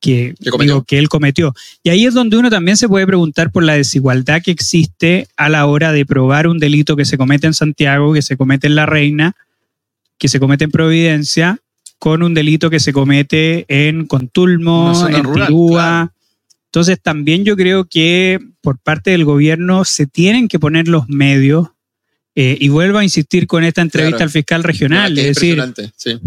[0.00, 1.54] que, digo, que él cometió.
[1.82, 5.48] Y ahí es donde uno también se puede preguntar por la desigualdad que existe a
[5.48, 8.74] la hora de probar un delito que se comete en Santiago, que se comete en
[8.76, 9.34] La Reina,
[10.18, 11.58] que se comete en Providencia,
[11.98, 15.70] con un delito que se comete en Contulmo, en rural, Tirúa.
[15.80, 16.12] claro.
[16.66, 21.68] Entonces también yo creo que por parte del gobierno se tienen que poner los medios
[22.34, 24.24] eh, y vuelvo a insistir con esta entrevista Claro.
[24.28, 25.62] al fiscal regional, Que es decir,
[25.96, 26.18] sí.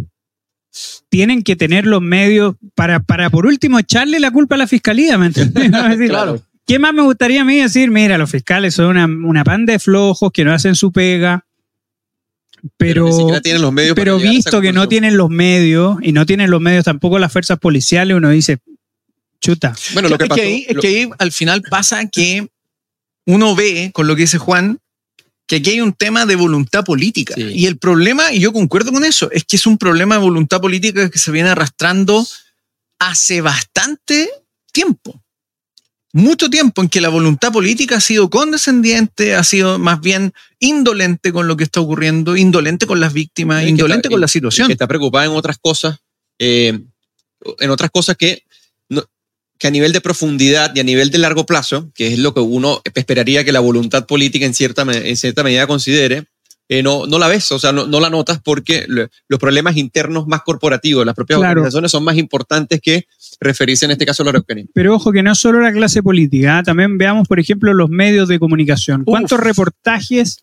[1.09, 5.17] Tienen que tener los medios para, para por último echarle la culpa a la fiscalía,
[5.17, 5.71] ¿me entiendes?
[5.89, 6.41] Decir, Claro.
[6.67, 7.89] ¿Qué más me gustaría a mí decir?
[7.89, 11.43] Mira, los fiscales son una, una panda de flojos que no hacen su pega,
[12.77, 16.11] pero, ni siquiera tienen los medios para pero visto que no tienen los medios y
[16.11, 18.59] no tienen los medios tampoco las fuerzas policiales, uno dice,
[19.41, 19.73] chuta.
[19.93, 20.41] Bueno, lo que es, pasó.
[20.41, 22.47] que ahí, es lo- que ahí al final pasa que
[23.25, 24.79] uno ve, con lo que dice Juan,
[25.49, 27.33] que aquí hay un tema de voluntad política.
[27.35, 27.41] Sí.
[27.41, 30.61] Y el problema, y yo concuerdo con eso, es que es un problema de voluntad
[30.61, 32.25] política que se viene arrastrando
[32.99, 34.29] hace bastante
[34.71, 35.19] tiempo.
[36.13, 41.33] Mucho tiempo en que la voluntad política ha sido condescendiente, ha sido más bien indolente
[41.33, 44.67] con lo que está ocurriendo, indolente con las víctimas, indolente está- con la situación.
[44.67, 45.97] Que está preocupada en otras cosas,
[46.37, 46.79] eh,
[47.59, 48.43] en otras cosas que,
[49.59, 52.39] que a nivel de profundidad y a nivel de largo plazo, que es lo que
[52.39, 56.23] uno esperaría que la voluntad política en cierta, en cierta medida considere,
[56.71, 59.75] eh, no, no la ves, o sea, no, no la notas porque lo- los problemas
[59.75, 61.51] internos más corporativos, las propias Claro.
[61.61, 63.05] organizaciones son más importantes que
[63.41, 64.65] referirse en este caso a la Araucanía.
[64.73, 66.63] Pero ojo que no solo la clase política, ¿ah?
[66.63, 69.03] también veamos, por ejemplo, los medios de comunicación.
[69.03, 69.45] ¿Cuántos Uf.
[69.45, 70.37] reportajes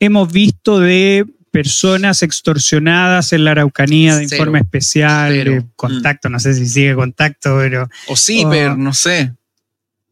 [0.00, 1.24] hemos visto de
[1.54, 4.40] personas extorsionadas en la Araucanía de Cero.
[4.42, 5.68] informe especial, Cero.
[5.76, 8.76] contacto, no sé si sigue contacto, pero O CIPER, Oh.
[8.76, 9.32] no sé.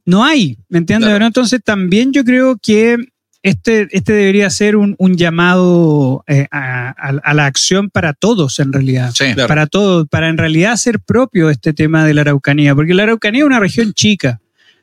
[0.04, 1.10] no hay, ¿me entiendes?
[1.20, 2.96] Entonces también yo creo que
[3.42, 8.60] este, este debería ser un, un llamado eh, a, a- a la acción para todos,
[8.60, 9.10] en realidad.
[9.16, 9.34] Sí.
[9.34, 9.48] Claro.
[9.48, 13.40] Para todos, para en realidad hacer propio este tema de la Araucanía, porque la Araucanía
[13.40, 14.40] es una región chica,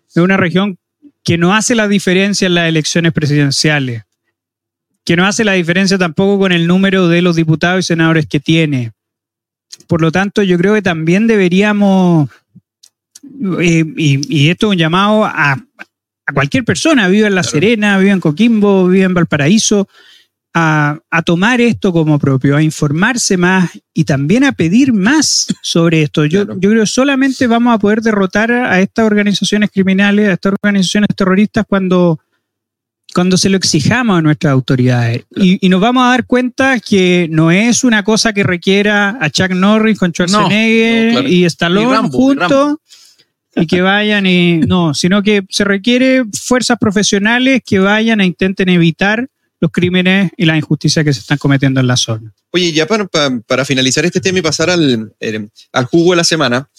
[0.09, 0.77] es una región
[1.23, 4.03] que no hace la diferencia en las elecciones presidenciales,
[5.09, 8.39] que no hace la diferencia tampoco con el número de los diputados y senadores que
[8.39, 8.91] tiene.
[9.87, 12.29] Por lo tanto, yo creo que también deberíamos,
[13.59, 17.51] eh, y, y esto es un llamado a, a cualquier persona, viva en La Claro.
[17.55, 19.87] Serena, viva en Coquimbo, viva en Valparaíso,
[20.53, 26.03] a, a tomar esto como propio, a informarse más y también a pedir más sobre
[26.03, 26.25] esto.
[26.25, 26.59] Yo, Claro.
[26.61, 31.09] yo creo que solamente vamos a poder derrotar a estas organizaciones criminales, a estas organizaciones
[31.15, 32.19] terroristas cuando,
[33.19, 35.25] cuando se lo exijamos a nuestras autoridades.
[35.35, 39.29] Y, y nos vamos a dar cuenta que no es una cosa que requiera a
[39.29, 41.27] Chuck Norris con Schwarzenegger no, claro.
[41.27, 42.75] y Stallone Y Rambo, y juntos.
[43.57, 48.69] Y que vayan y no, sino que se requiere fuerzas profesionales que vayan e intenten
[48.69, 49.27] evitar
[49.59, 52.31] los crímenes y las injusticias que se están cometiendo en la zona.
[52.51, 56.15] Oye, ya para, para- para finalizar este tema y pasar al, eh, al jugo de
[56.17, 56.69] la semana,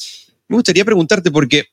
[0.49, 1.67] me gustaría preguntarte porque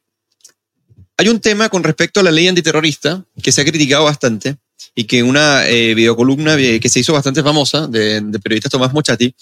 [1.17, 4.55] hay un tema con respecto a la ley antiterrorista que se ha criticado bastante
[4.95, 9.33] y que una eh, videocolumna que se hizo bastante famosa de, de periodista Tomás Mochati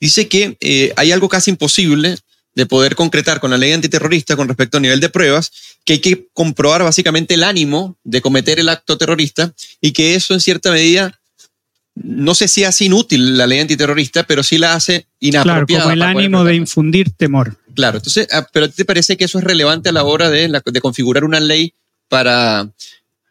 [0.00, 2.16] dice que eh, hay algo casi imposible
[2.54, 5.52] de poder concretar con la ley antiterrorista con respecto al nivel de pruebas,
[5.84, 10.34] que hay que comprobar básicamente el ánimo de cometer el acto terrorista y que eso
[10.34, 11.16] en cierta medida
[11.94, 15.82] no sé si hace inútil la ley antiterrorista, pero sí la hace Claro, inapropiada.
[15.84, 17.56] como el ánimo de infundir temor.
[17.80, 21.24] Claro, entonces, ah, pero ¿te parece que eso es relevante a la hora de, configurar
[21.24, 21.72] una ley
[22.08, 22.70] para...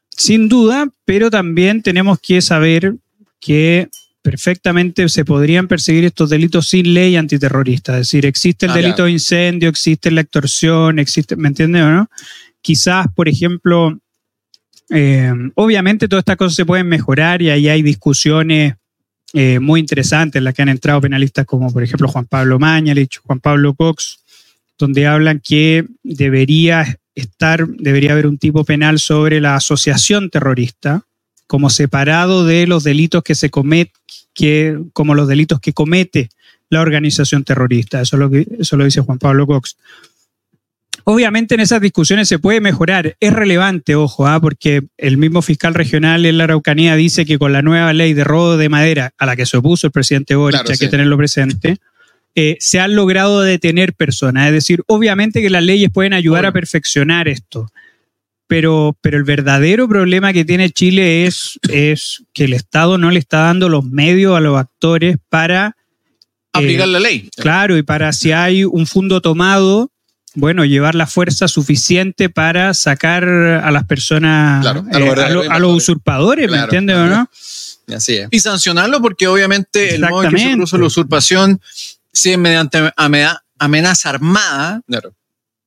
[0.10, 2.96] Sin duda, pero también tenemos que saber
[3.40, 3.90] que
[4.24, 7.94] perfectamente se podrían perseguir estos delitos sin ley antiterrorista.
[7.94, 9.04] Es decir, existe el Ah, delito ya.
[9.04, 12.10] de incendio, existe la extorsión, existe, ¿me entiendes o no?
[12.64, 14.00] Quizás, por ejemplo,
[14.90, 18.74] eh, obviamente todas estas cosas se pueden mejorar y ahí hay discusiones
[19.34, 23.20] eh, muy interesantes en las que han entrado penalistas como, por ejemplo, Juan Pablo Mañalich,
[23.24, 24.20] Juan Pablo Cox,
[24.80, 31.04] donde hablan que debería estar, debería haber un tipo penal sobre la asociación terrorista,
[31.46, 33.94] como separado de los delitos que se cometen,
[34.34, 36.30] que, como los delitos que comete
[36.70, 38.02] la organización terrorista.
[38.02, 39.76] Eso, es lo eso lo dice Juan Pablo Cox.
[41.04, 43.16] Obviamente en esas discusiones se puede mejorar.
[43.20, 44.40] Es relevante, ojo, ¿ah?
[44.40, 48.24] porque el mismo fiscal regional en la Araucanía dice que con la nueva ley de
[48.24, 51.18] robo de madera a la que se opuso el presidente Boric, Claro, hay que tenerlo
[51.18, 51.78] presente,
[52.36, 54.48] eh, se han logrado detener personas.
[54.48, 57.68] Es decir, obviamente que las leyes pueden ayudar a perfeccionar esto.
[58.48, 63.20] Pero, pero el verdadero problema que tiene Chile es, es que el Estado no le
[63.20, 65.76] está dando los medios a los actores para
[66.52, 67.30] Aplicar eh, la ley.
[67.38, 69.92] Claro, y para si hay un fondo tomado,
[70.34, 75.44] bueno, llevar la fuerza suficiente para sacar a las personas, Claro, a los lo- verdaderos
[75.46, 75.84] a lo- a los invasores.
[75.84, 77.30] usurpadores, ¿me Claro, entiendes o no?
[77.96, 78.28] Así es.
[78.32, 81.62] Y sancionarlo porque obviamente el modo en que se produce la usurpación,
[82.20, 85.14] si mediante amena- amenaza armada, Claro.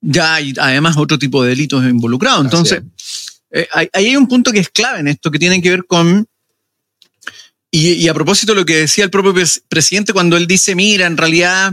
[0.00, 2.44] ya hay además otro tipo de delitos involucrados.
[2.44, 2.82] Entonces,
[3.50, 6.26] eh, ahí hay un punto que es clave en esto, que tiene que ver con...
[7.70, 10.74] Y, y a propósito de lo que decía el propio pres- presidente cuando él dice,
[10.74, 11.72] mira, en realidad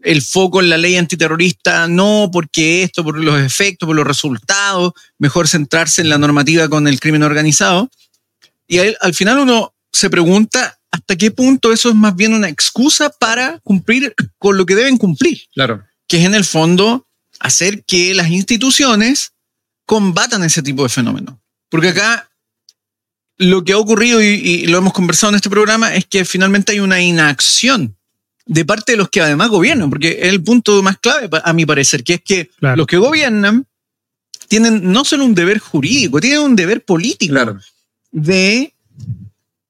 [0.00, 4.92] el foco en la ley antiterrorista, no, porque esto, por los efectos, por los resultados,
[5.18, 7.90] mejor centrarse en la normativa con el crimen organizado.
[8.66, 12.48] Y ahí, al final uno se pregunta hasta qué punto eso es más bien una
[12.48, 15.84] excusa para cumplir con lo que deben cumplir Claro.
[16.06, 17.06] que es en el fondo
[17.40, 19.32] hacer que las instituciones
[19.86, 21.36] combatan ese tipo de fenómenos.
[21.70, 22.28] Porque acá
[23.36, 26.72] lo que ha ocurrido, y, y lo hemos conversado en este programa, es que finalmente
[26.72, 27.96] hay una inacción
[28.46, 31.64] de parte de los que además gobiernan, porque es el punto más clave a mi
[31.66, 32.76] parecer, que es que Claro.
[32.76, 33.66] los que gobiernan
[34.48, 37.60] tienen no solo un deber jurídico, tienen un deber político Claro.
[38.10, 38.74] de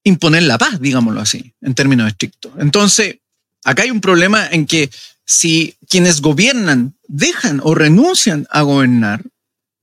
[0.04, 2.52] imponer la paz, digámoslo así, en términos estrictos.
[2.58, 3.16] Entonces,
[3.64, 4.90] acá hay un problema en que
[5.24, 9.22] si quienes gobiernan dejan o renuncian a gobernar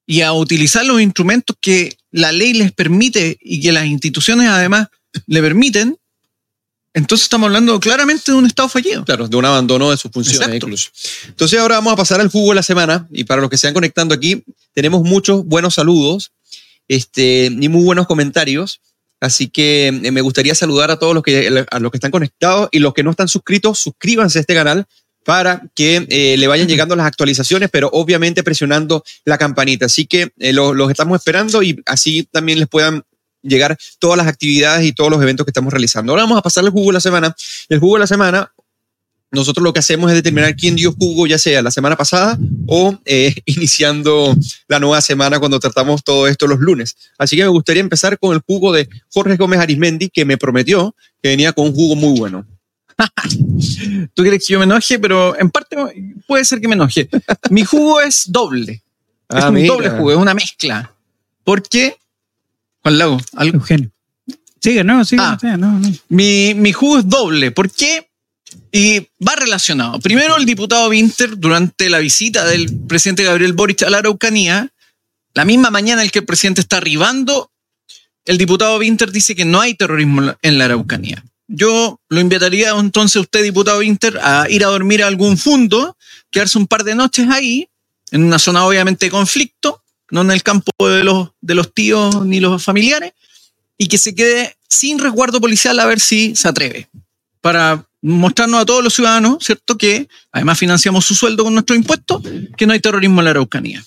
[0.07, 4.87] y a utilizar los instrumentos que la ley les permite y que las instituciones además
[5.27, 5.97] le permiten,
[6.95, 9.03] entonces estamos hablando claramente de un Estado fallido.
[9.03, 10.65] Claro, de un abandono de sus funciones Exacto.
[10.65, 10.89] incluso.
[11.27, 13.67] Entonces ahora vamos a pasar al jugo de la semana y para los que se
[13.67, 14.43] están conectando aquí,
[14.73, 16.31] tenemos muchos buenos saludos
[16.87, 18.79] este, y muy buenos comentarios.
[19.21, 22.69] Así que eh, me gustaría saludar a todos los que, a los que están conectados
[22.71, 24.85] y los que no están suscritos, suscríbanse a este canal
[25.23, 29.87] para que eh, le vayan llegando las actualizaciones, pero obviamente presionando la campanita.
[29.87, 33.03] Así que eh, lo- los estamos esperando y así también les puedan
[33.41, 36.11] llegar todas las actividades y todos los eventos que estamos realizando.
[36.11, 37.35] Ahora vamos a pasar al jugo de la semana.
[37.69, 38.51] El jugo de la semana
[39.35, 42.97] nosotros lo que hacemos es determinar quién dio jugo, ya sea la semana pasada o
[43.05, 44.35] eh, iniciando
[44.67, 46.95] la nueva semana cuando tratamos todo esto los lunes.
[47.17, 50.95] Así que me gustaría empezar con el jugo de Jorge Gómez Arismendi, que me prometió
[51.21, 52.45] que venía con un jugo muy bueno.
[54.13, 55.75] Tú quieres que yo me enoje, pero en parte
[56.27, 57.09] puede ser que me enoje.
[57.49, 58.73] Mi jugo es doble.
[58.73, 58.81] es
[59.43, 59.67] Ah, un mira.
[59.73, 60.91] doble jugo, es una mezcla.
[61.43, 61.97] Porque,
[62.81, 63.91] Juan Lago, algo- Eugenio.
[64.61, 65.21] Sigue, no, sigue.
[65.21, 65.37] Ah.
[65.59, 65.91] no, no.
[66.09, 67.51] mi, mi jugo es doble.
[67.51, 68.09] ¿Por qué?
[68.71, 69.99] Y va relacionado.
[69.99, 74.71] Primero, el diputado Winter, durante la visita del presidente Gabriel Boric a la Araucanía,
[75.33, 77.51] la misma mañana en que el presidente está arribando,
[78.25, 81.23] el diputado Winter dice que no hay terrorismo en la- Araucanía.
[81.47, 85.95] Yo lo invitaría entonces a usted, diputado Winter, a ir a dormir a algún fondo,
[86.31, 87.69] quedarse un par de noches ahí,
[88.11, 92.25] en una zona obviamente de conflicto, no en el campo de los, de los tíos
[92.25, 93.13] ni los familiares,
[93.77, 96.89] y que se quede sin resguardo policial a ver si se atreve.
[97.41, 99.77] Para mostrarnos a todos los ciudadanos, ¿cierto?
[99.77, 102.21] Que además financiamos su sueldo con nuestros impuestos,
[102.55, 103.83] que no hay terrorismo en la Araucanía.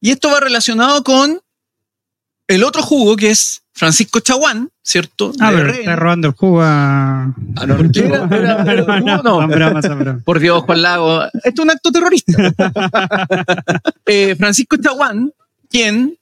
[0.00, 1.40] Y esto va relacionado con
[2.48, 5.32] el otro jugo que es Francisco Chaguán, ¿cierto?
[5.38, 7.32] Ah, pero está robando el jugo a.
[7.54, 8.26] No, no, qué era?
[9.00, 9.22] No.
[9.22, 9.86] son bromas.
[10.24, 11.22] Por Dios, Juan Lago.
[11.32, 12.32] Esto es un acto terrorista.
[14.06, 15.32] Eh, Francisco Chaguán,
[15.68, 16.18] quien,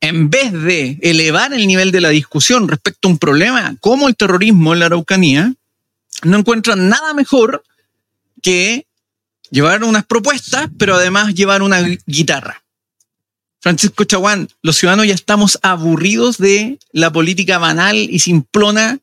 [0.00, 4.14] en vez de elevar el nivel de la discusión respecto a un problema como el
[4.14, 5.52] terrorismo en la Araucanía,
[6.22, 7.62] no encuentra nada mejor
[8.42, 8.86] que
[9.50, 12.62] llevar unas propuestas, pero además llevar una gui- guitarra.
[13.60, 18.98] Francisco Chaguán, los ciudadanos ya estamos aburridos de la política banal y simplona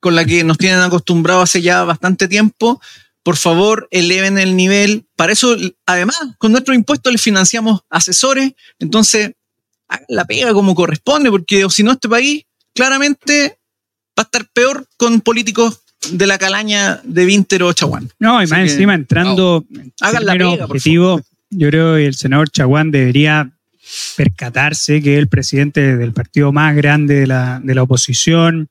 [0.00, 2.80] con la que nos tienen acostumbrados hace ya bastante tiempo.
[3.22, 5.04] Por favor, eleven el nivel.
[5.14, 8.52] Para eso, además, con nuestros impuestos les financiamos asesores.
[8.78, 9.32] Entonces,
[9.88, 12.44] hagan la pega como corresponde, porque si no, este país
[12.74, 13.58] claramente
[14.18, 18.08] va a estar peor con políticos de la calaña de Vinter o Chaguán.
[18.18, 19.64] No, y Así más que, encima entrando.
[19.74, 23.50] en Hagan la por objetivos, Yo creo que el senador Chaguán debería
[24.16, 28.68] percatarse que es el presidente del partido más grande de la, de la oposición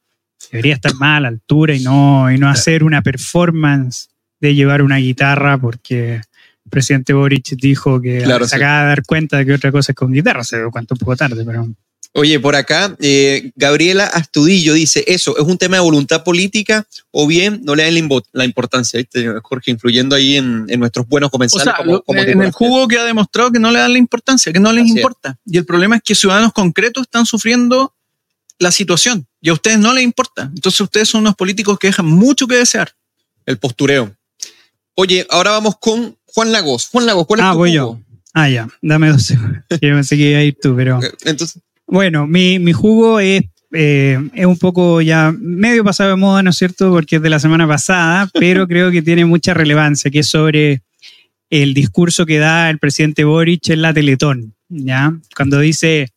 [0.51, 4.09] debería estar más a la altura y no, y no hacer una performance
[4.39, 8.55] de llevar una guitarra porque el presidente Boric dijo que Claro, se sí.
[8.55, 10.97] acaba de dar cuenta de que otra cosa es con guitarra, se dio cuenta un
[10.97, 11.67] poco tarde, pero
[12.13, 17.25] Oye, por acá, eh, Gabriela Astudillo dice, eso, ¿es un tema de voluntad política o
[17.25, 17.93] bien no le dan
[18.33, 18.97] la, importancia?
[18.99, 19.25] ¿viste?
[19.41, 21.63] Jorge, influyendo ahí en, en nuestros buenos O comensales.
[21.63, 23.97] sea, como- lo- como en el jugo que ha demostrado que no le dan la
[23.99, 24.97] importancia, que no les Así es.
[24.97, 25.37] importa.
[25.45, 27.93] Y el problema es que ciudadanos concretos están sufriendo
[28.59, 30.51] la situación y a ustedes no les importa.
[30.53, 32.93] Entonces ustedes son unos políticos que dejan mucho que desear.
[33.45, 34.13] El postureo.
[34.95, 36.89] Oye, ahora vamos con Juan Lagos.
[36.89, 38.01] Juan Lagos, ¿cuál es Ah, tu voy jugo?
[38.33, 39.63] Ah, ya, dame dos segundos.
[39.69, 40.99] Yo pensé que iba a ir tú, pero.
[41.23, 41.61] Entonces,
[41.91, 46.51] Bueno, mi, mi jugo es, eh, es un poco ya medio pasado de moda, ¿no
[46.51, 46.89] es cierto?
[46.89, 50.83] Porque es de la semana pasada, pero creo que tiene mucha relevancia, que es sobre
[51.49, 55.13] el discurso que da el presidente Boric en la Teletón, ¿ya?
[55.35, 56.13] Cuando dice,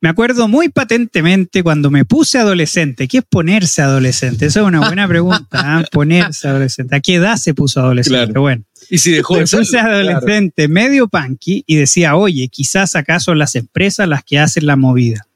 [0.00, 3.06] me acuerdo muy patentemente cuando me puse adolescente.
[3.06, 4.46] ¿Qué es ponerse adolescente?
[4.46, 5.84] Esa es una buena pregunta, ¿ah?
[5.92, 6.96] Ponerse adolescente.
[6.96, 8.24] ¿A qué edad se puso adolescente?
[8.24, 8.40] Claro.
[8.40, 8.64] Bueno.
[8.90, 9.78] Y si dejó de ser.
[9.78, 14.76] adolescente, medio punky, y decía, oye, quizás acá son las empresas las que hacen la
[14.76, 15.26] movida.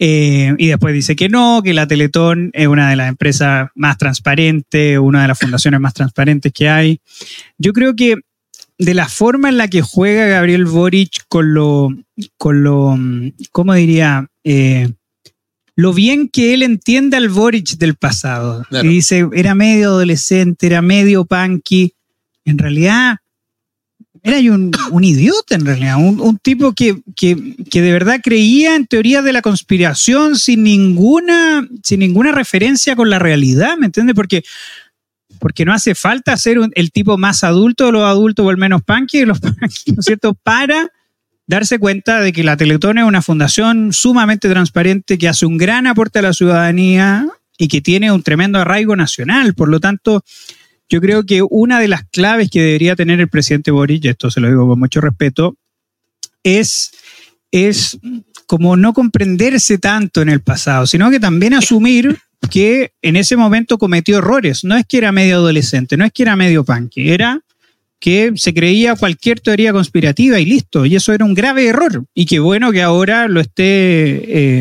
[0.00, 3.98] Eh, y después dice que no, que la Teletón es una de las empresas más
[3.98, 7.00] transparentes, una de las fundaciones más transparentes que hay.
[7.58, 8.16] Yo creo que
[8.78, 11.88] de la forma en la que juega Gabriel Boric con lo,
[12.36, 12.96] con lo
[13.50, 14.28] ¿cómo diría?
[14.44, 14.88] Eh,
[15.74, 18.64] lo bien que él entiende al Boric del pasado.
[18.68, 18.88] Claro.
[18.88, 21.94] Y dice, era medio adolescente, era medio punky.
[22.48, 23.18] En realidad,
[24.22, 25.96] era un, idiota, en realidad.
[25.98, 31.66] Un, tipo que, que, que de verdad creía en teorías de la conspiración sin ninguna,
[31.82, 34.14] sin ninguna referencia con la realidad, ¿me entiendes?
[34.14, 34.44] Porque,
[35.38, 38.82] porque no hace falta ser el tipo más adulto de los adultos o el menos
[38.82, 40.34] punky de los punky, ¿no es cierto?
[40.34, 40.90] Para
[41.46, 45.86] darse cuenta de que la Teletón es una fundación sumamente transparente que hace un gran
[45.86, 47.26] aporte a la ciudadanía
[47.56, 49.54] y que tiene un tremendo arraigo nacional.
[49.54, 50.24] Por lo tanto,
[50.88, 54.30] yo creo que una de las claves que debería tener el presidente Boric, y esto
[54.30, 55.56] se lo digo con mucho respeto,
[56.42, 56.90] es,
[57.50, 57.98] es
[58.46, 62.18] como no comprenderse tanto en el pasado, sino que también asumir
[62.50, 64.64] que en ese momento cometió errores.
[64.64, 67.42] No es que era medio adolescente, no es que era medio punky, era
[68.00, 70.86] que se creía cualquier teoría conspirativa y listo.
[70.86, 72.04] Y eso era un grave error.
[72.14, 73.64] Y qué bueno que ahora lo esté,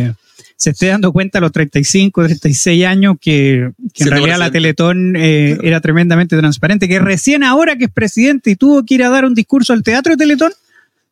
[0.03, 0.13] eh,
[0.57, 4.51] se esté dando cuenta a los 35, 36 años que, que en realidad la.
[4.51, 9.03] Teletón eh, era tremendamente transparente, que recién ahora que es presidente y tuvo que ir
[9.03, 10.51] a dar un discurso al teatro de Teletón,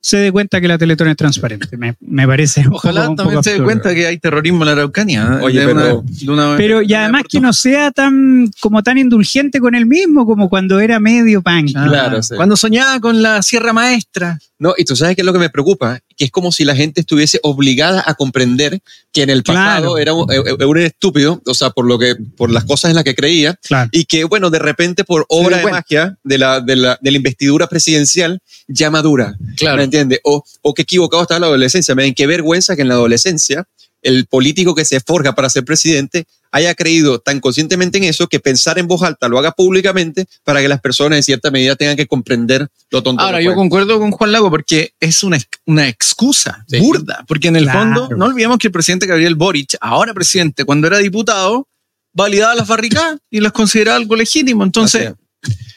[0.01, 1.77] se dé cuenta que la Teletón es transparente.
[1.77, 2.61] Me, me parece.
[2.67, 5.39] un Ojalá poco- un también poco se dé cuenta que hay terrorismo en la Araucanía.
[5.41, 5.43] ¿eh?
[5.43, 8.83] Oye, De pero- una- de una- Pero y de además que no sea tan como
[8.83, 11.71] tan indulgente con él mismo como cuando era medio punk.
[11.75, 12.35] Ah, Claro, sí.
[12.35, 14.37] Cuando soñaba con la Sierra Maestra.
[14.59, 16.75] No, y tú sabes qué es lo que me preocupa, que es como si la
[16.75, 18.79] gente estuviese obligada a comprender
[19.11, 19.97] que en el pasado Claro.
[19.97, 22.95] era un, eh, eh, un estúpido, o sea, por lo que, por las cosas en
[22.95, 23.89] las que creía, Claro.
[23.91, 27.17] y que, bueno, de repente por obra de magia de la, de, la, de la
[27.17, 29.37] investidura presidencial ya madura.
[29.61, 30.19] ¿Me entiendes?
[30.23, 31.93] O, o qué equivocado estaba la adolescencia.
[31.95, 33.67] Me qué vergüenza que en la adolescencia
[34.05, 38.39] el político que se forja para ser presidente haya creído tan conscientemente en eso que
[38.39, 41.97] pensar en voz alta lo haga públicamente para que las personas en cierta medida tengan
[41.97, 43.21] que comprender lo tonto.
[43.21, 46.79] Ahora, yo concuerdo con Juan Lago porque es una, ex- una excusa Sí.
[46.79, 47.25] burda.
[47.27, 47.79] Porque en el Claro.
[47.79, 51.67] fondo, no olvidemos que el presidente Gabriel Boric, ahora presidente, cuando era diputado,
[52.13, 54.63] validaba las barricadas y las consideraba algo legítimo.
[54.63, 55.11] Entonces,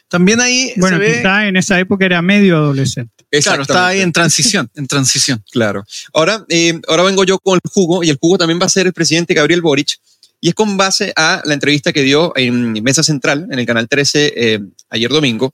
[0.08, 1.16] también ahí Bueno, se ve.
[1.18, 3.12] quizá en esa época era medio adolescente.
[3.30, 3.44] es.
[3.44, 5.42] Claro, estaba ahí en transición, en transición.
[5.52, 5.84] Claro.
[6.12, 8.86] Ahora, eh, ahora vengo yo con el jugo, y el jugo también va a ser
[8.86, 9.98] el presidente Gabriel Boric,
[10.40, 13.88] y es con base a la entrevista que dio en Mesa Central, en el Canal
[13.88, 15.52] 13, eh, ayer domingo,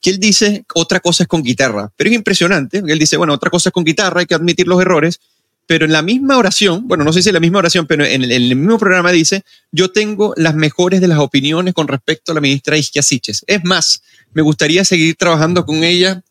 [0.00, 1.90] que él dice, otra cosa es con guitarra.
[1.96, 4.68] Pero es impresionante, porque él dice, bueno, otra cosa es con guitarra, hay que admitir
[4.68, 5.20] los errores,
[5.66, 8.24] pero en la misma oración, bueno, no sé si en la misma oración, pero en
[8.24, 12.40] el, mismo programa dice, yo tengo las mejores de las opiniones con respecto a la
[12.40, 13.44] ministra Isquia Siches.
[13.46, 14.02] Es más,
[14.32, 16.22] me gustaría seguir trabajando con ella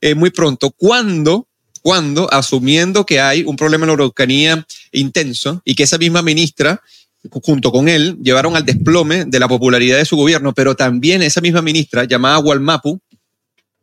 [0.00, 0.70] eh, muy pronto.
[0.70, 1.48] ¿Cuándo?
[1.82, 6.80] Cuando, asumiendo que hay un problema en la Araucanía intenso y que esa misma ministra,
[7.30, 11.40] junto con él, llevaron al desplome de la popularidad de su gobierno, pero también esa
[11.40, 13.00] misma ministra, llamada Walmapu,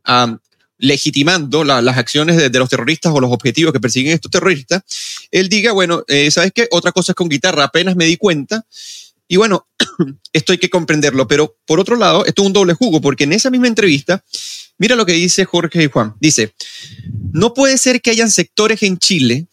[0.04, 0.38] ah,
[0.84, 4.84] legitimando la- las acciones de, los terroristas o los objetivos que persiguen estos terroristas,
[5.32, 6.68] él diga, bueno, eh, ¿sabes qué?
[6.72, 8.66] Otra cosa es con guitarra, apenas me di cuenta.
[9.28, 9.66] Y bueno,
[10.34, 13.34] esto hay que comprenderlo, pero por otro lado, esto es un doble jugo, porque en
[13.34, 14.24] esa misma entrevista,
[14.78, 16.16] mira lo que dice Jorge y Juan.
[16.20, 16.54] Dice,
[17.32, 19.48] no puede ser que hayan sectores en Chile,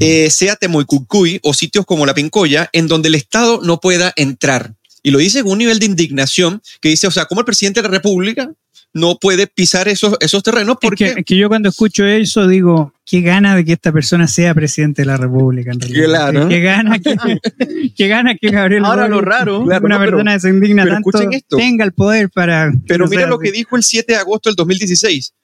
[0.00, 4.74] eh, sea Temoicucuy o sitios como La Pincoya, en donde el Estado no pueda entrar.
[5.02, 7.82] Y lo dice con un nivel de indignación que dice, o sea, ¿cómo el presidente
[7.82, 8.52] de la República
[8.94, 10.76] no puede pisar esos, esos terrenos?
[10.80, 13.92] Es Porque que, es que yo cuando escucho eso digo, qué gana de que esta
[13.92, 15.72] persona sea presidente de la República.
[15.72, 16.06] En realidad.
[16.06, 16.48] Claro.
[16.48, 17.16] Qué gana que,
[17.96, 20.48] qué gana que Gabriel Ahora Boric, lo raro, claro, una no, pero- persona que se
[20.48, 21.56] indigna pero tanto escuchen esto.
[21.56, 22.72] tenga el poder para...
[22.86, 25.34] Pero no mira sea lo que dijo el 7 de agosto del 2016.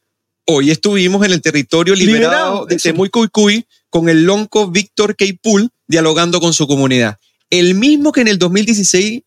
[0.47, 2.89] Hoy estuvimos en el territorio liberado, Liberado, de eso.
[2.91, 7.19] Temuicuicuy con el lonco Víctor Keipul dialogando con su comunidad.
[7.51, 9.23] El mismo que en el 2016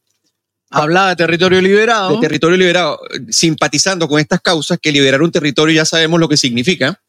[0.70, 2.16] Hablaba de territorio liberado.
[2.16, 3.00] de territorio liberado,
[3.30, 7.02] simpatizando con estas causas, que liberar un territorio ya sabemos lo que significa,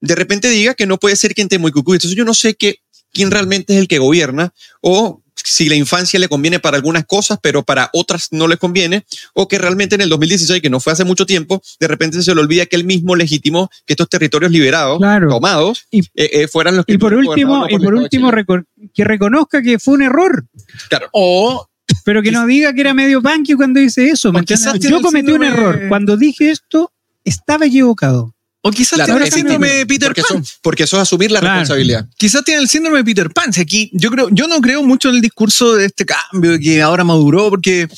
[0.00, 1.96] de repente diga que no puede ser quien Temuicucuy.
[1.96, 2.80] Entonces yo no sé qué,
[3.12, 7.38] quién realmente es el que gobierna o si la infancia le conviene para algunas cosas,
[7.42, 9.04] pero para otras no les conviene,
[9.34, 12.34] o que realmente en el 2016, que no fue hace mucho tiempo, de repente se
[12.34, 15.28] le olvida que él mismo legitimó que estos territorios liberados, Claro.
[15.28, 18.64] tomados, Y- eh, eh, fueran los que Y por último, y por último reco-
[18.94, 20.46] que reconozca que fue un error,
[20.88, 21.08] Claro.
[21.12, 21.68] O
[22.04, 24.32] pero que no diga que era medio punky cuando dice eso.
[24.32, 24.44] ¿me
[24.80, 25.80] Yo cometí un error.
[25.88, 26.92] Cuando dije esto,
[27.24, 28.34] estaba equivocado.
[28.66, 30.40] O quizás Claro, tiene el síndrome de Peter porque Pan.
[30.40, 31.60] Eso, porque eso es asumir la Claro.
[31.60, 32.08] responsabilidad.
[32.16, 33.52] Quizás tiene el síndrome de Peter Pan.
[33.52, 36.80] Si aquí, yo creo, yo no creo mucho en el discurso de este cambio que
[36.80, 37.88] ahora maduró, porque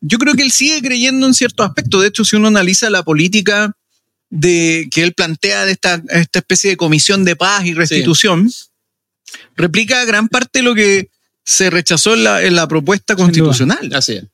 [0.00, 2.00] yo creo que él sigue creyendo en ciertos aspectos.
[2.00, 3.72] De hecho, si uno analiza la política
[4.30, 8.50] de que él plantea de esta, esta especie de comisión de paz y restitución,
[9.56, 11.10] replica gran parte de lo que
[11.50, 13.90] se rechazó en la, en la propuesta constitucional.
[13.92, 14.24] Así es.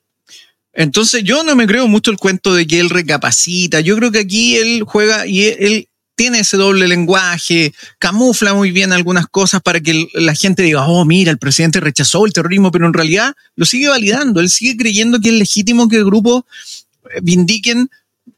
[0.74, 3.80] Entonces yo no me creo mucho el cuento de que él recapacita.
[3.80, 8.70] Yo creo que aquí él juega y él, él tiene ese doble lenguaje, camufla muy
[8.70, 12.70] bien algunas cosas para que la gente diga, oh, mira, el presidente rechazó el terrorismo,
[12.70, 14.40] pero en realidad lo sigue validando.
[14.40, 16.44] Él sigue creyendo que es legítimo que grupos
[17.22, 17.88] vindiquen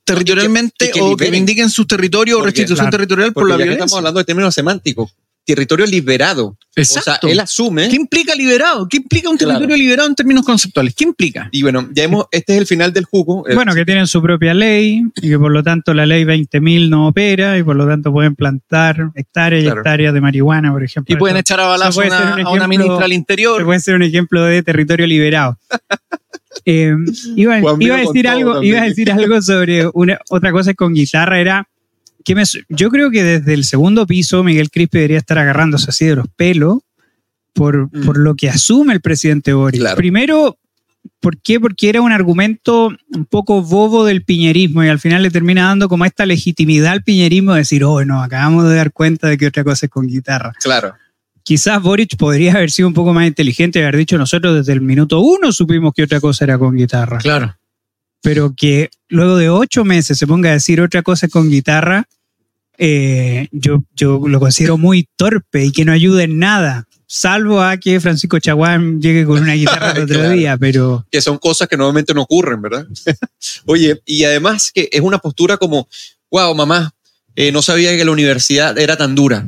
[0.04, 3.84] territorialmente y que o que vindiquen sus territorios o restitución claro, territorial por la violencia.
[3.84, 5.10] estamos hablando de términos semánticos,
[5.54, 6.56] territorio liberado.
[6.76, 7.10] Exacto.
[7.10, 8.86] O sea, él asume ¿Qué implica liberado?
[8.88, 9.54] ¿Qué implica un Claro.
[9.54, 10.94] territorio liberado en términos conceptuales?
[10.94, 11.48] ¿Qué implica?
[11.50, 13.48] Y bueno, ya hemos, este es el final del jugo.
[13.48, 16.88] Eh, Bueno, que tienen su propia ley y que por lo tanto la ley 20.000
[16.88, 19.76] no opera y por lo tanto pueden plantar hectáreas Claro.
[19.76, 21.12] y hectáreas de marihuana, por ejemplo.
[21.14, 23.64] Y pueden echar a balazo una, un a una ministra al interior.
[23.64, 25.58] puede ser un ejemplo de territorio liberado.
[26.64, 26.92] Eh,
[27.36, 31.40] iba, iba a decir algo, iba a decir algo sobre una, otra cosa con guitarra,
[31.40, 31.68] era
[32.28, 35.86] que me su- yo creo que desde el segundo piso Miguel Crispi debería estar agarrándose
[35.88, 36.78] así de los pelos
[37.54, 38.04] por, Mm.
[38.04, 39.80] por lo que asume el presidente Boris.
[39.80, 39.96] Claro.
[39.96, 40.58] Primero,
[41.20, 41.58] ¿por qué?
[41.58, 45.88] Porque era un argumento un poco bobo del piñerismo y al final le termina dando
[45.88, 49.46] como esta legitimidad al piñerismo de decir, oh, nos acabamos de dar cuenta de que
[49.46, 50.94] otra cosa es con guitarra Claro.
[51.42, 54.82] quizás Boric podría haber sido un poco más inteligente y haber dicho nosotros desde el
[54.82, 57.18] minuto uno supimos que otra cosa era con guitarra.
[57.18, 57.56] Claro.
[58.20, 62.06] Pero que luego de ocho meses se ponga a decir otra cosa con guitarra,
[62.78, 66.86] eh, yo, yo lo considero muy torpe y que no ayuda en nada.
[67.10, 70.34] Salvo a que Francisco Chaguán llegue con una guitarra el otro Claro.
[70.34, 72.86] día, pero que son cosas que normalmente no ocurren, ¿verdad?
[73.66, 75.88] Oye, y además que es una postura como,
[76.30, 76.92] wow, mamá,
[77.34, 79.46] eh, no sabía que la universidad era tan dura.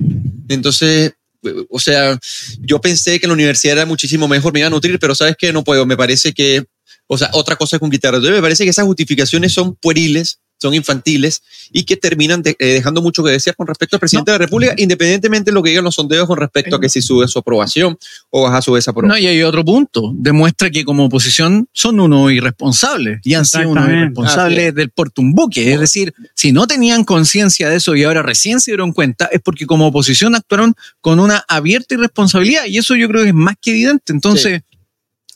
[0.49, 1.12] Entonces,
[1.43, 2.18] eh, o sea,
[2.61, 5.53] yo pensé que la universidad era muchísimo mejor, me iba a nutrir, pero sabes que
[5.53, 6.64] no puedo, me parece que,
[7.07, 8.16] o sea, otra cosa con guitarra.
[8.16, 11.43] Entonces, me parece que esas justificaciones son pueriles, son infantiles
[11.73, 14.45] y que terminan de- eh, dejando mucho que desear con respecto al presidente de la
[14.45, 17.39] República, independientemente de lo que digan los sondeos con respecto a que si sube su
[17.39, 17.99] aprobación
[18.31, 19.09] o baja su desaprobación.
[19.09, 20.13] No, y hay otro punto.
[20.15, 24.75] Demuestra que como oposición son unos irresponsables y han sido unos irresponsables es.
[24.75, 25.73] del portumbuque.
[25.73, 29.41] Es decir, si no tenían conciencia de eso y ahora recién se dieron cuenta, es
[29.41, 33.55] porque como oposición actuaron con una abierta irresponsabilidad y eso yo creo que es más
[33.61, 34.13] que evidente.
[34.13, 34.63] Entonces,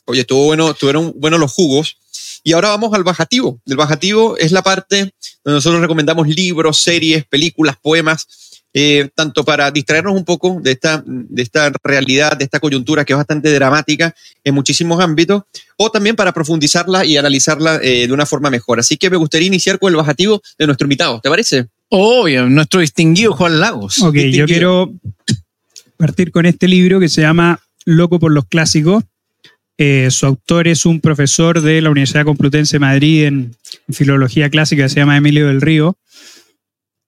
[0.07, 1.97] Oye, estuvo bueno, estuvieron buenos los jugos.
[2.45, 3.59] Y ahora vamos al bajativo.
[3.65, 8.27] El bajativo es la parte donde nosotros recomendamos libros, series, películas, poemas,
[8.71, 13.13] eh, tanto para distraernos un poco de esta, de esta realidad, de esta coyuntura que
[13.13, 15.41] es bastante dramática en muchísimos ámbitos,
[15.75, 18.79] o también para profundizarla y analizarla eh, de una forma mejor.
[18.79, 21.19] Así que me gustaría iniciar con el bajativo de nuestro invitado.
[21.21, 21.65] ¿Te parece?
[21.89, 24.03] obvio, nuestro distinguido Juan Lagos.
[24.03, 24.93] ok, yo quiero
[25.97, 29.03] partir con este libro que se llama Loco por los Clásicos.
[29.77, 33.55] Eh, su autor es un profesor de la Universidad Complutense de Madrid en,
[33.91, 35.95] Filología Clásica, se llama Emilio del Río,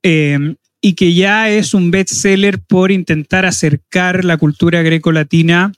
[0.03, 5.71] eh, y que ya es un bestseller por intentar acercar la cultura greco-latina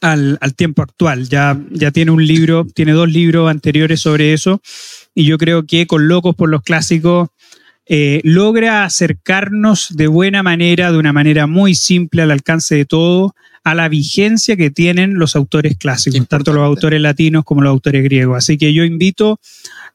[0.00, 1.28] al, al tiempo actual.
[1.28, 4.62] Ya, ya tiene un libro, tiene dos libros anteriores sobre eso,
[5.14, 7.28] y yo creo que con Locos por los Clásicos
[7.86, 13.34] eh, logra acercarnos de buena manera, de una manera muy simple, al alcance de todo,
[13.64, 16.44] a la vigencia que tienen los autores clásicos, Importante.
[16.44, 18.36] tanto los autores latinos como los autores griegos.
[18.38, 19.38] Así que yo invito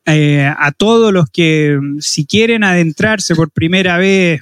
[0.06, 4.42] eh, a todos los que, si quieren adentrarse por primera vez,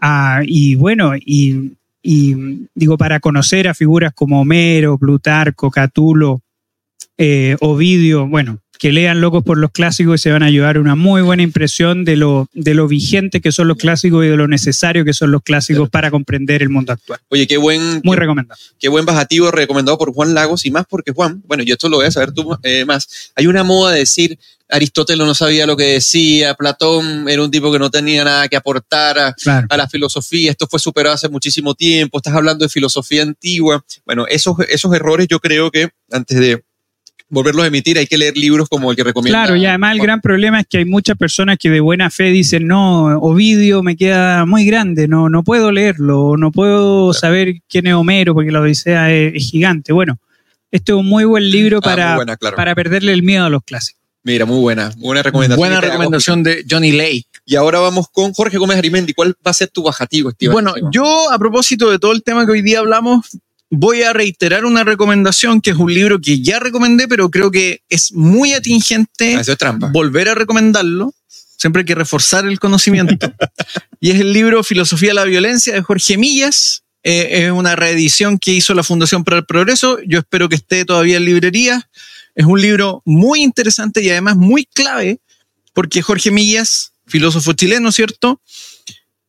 [0.00, 1.72] a- y bueno, y,
[2.02, 6.42] y, digo, para conocer a figuras como Homero, Plutarco, Catulo,
[7.16, 10.94] eh, Ovidio, bueno, que lean Locos por los Clásicos y se van a llevar una
[10.94, 14.46] muy buena impresión de lo, de lo vigente que son los clásicos y de lo
[14.48, 15.90] necesario que son los clásicos Claro.
[15.90, 17.18] para comprender el mundo actual.
[17.28, 18.60] Oye, qué buen, Muy qué- recomendado.
[18.78, 21.96] qué buen bajativo recomendado por Juan Lagos y más porque Juan, bueno, yo esto lo
[21.96, 23.32] voy a saber tú eh, más.
[23.34, 24.38] Hay una moda de decir
[24.70, 28.56] Aristóteles no sabía lo que decía, Platón era un tipo que no tenía nada que
[28.56, 29.66] aportar a, Claro.
[29.70, 33.82] a la filosofía, esto fue superado hace muchísimo tiempo, estás hablando de filosofía antigua.
[34.04, 36.62] Bueno, esos, esos errores yo creo que antes de
[37.28, 39.44] volverlos a emitir hay que leer libros como el que recomienda.
[39.44, 42.24] Claro, y además el gran problema es que hay muchas personas que de buena fe
[42.24, 47.86] dicen, no, Ovidio me queda muy grande, no, no puedo leerlo, no puedo saber quién
[47.86, 49.92] es Homero porque la Odisea es, es gigante.
[49.92, 50.18] Bueno,
[50.70, 52.56] este es un muy buen libro Ah, para, buena, claro.
[52.56, 53.98] para perderle el miedo a los clásicos.
[54.24, 55.58] Mira, muy buena, muy buena recomendación.
[55.58, 57.26] Buena recomendación de Johnny Lake.
[57.46, 59.14] Y ahora vamos con Jorge Gómez Arimendi.
[59.14, 60.52] ¿Cuál va a ser tu bajativo, Esteban?
[60.52, 63.38] Bueno, yo a propósito de todo el tema que hoy día hablamos,
[63.70, 67.82] voy a reiterar una recomendación que es un libro que ya recomendé, pero creo que
[67.88, 69.90] es muy atingente Ah, Eso es trampa.
[69.92, 71.14] volver a recomendarlo.
[71.56, 73.14] Siempre hay que reforzar el conocimiento.
[74.00, 76.82] y es el libro Filosofía de la Violencia de Jorge Millas.
[77.02, 79.98] Eh, es una reedición que hizo la Fundación para el Progreso.
[80.06, 81.88] Yo espero que esté todavía en librería.
[82.34, 85.18] Es un libro muy interesante y además muy clave,
[85.74, 88.40] porque Jorge Millas, filósofo chileno, ¿cierto?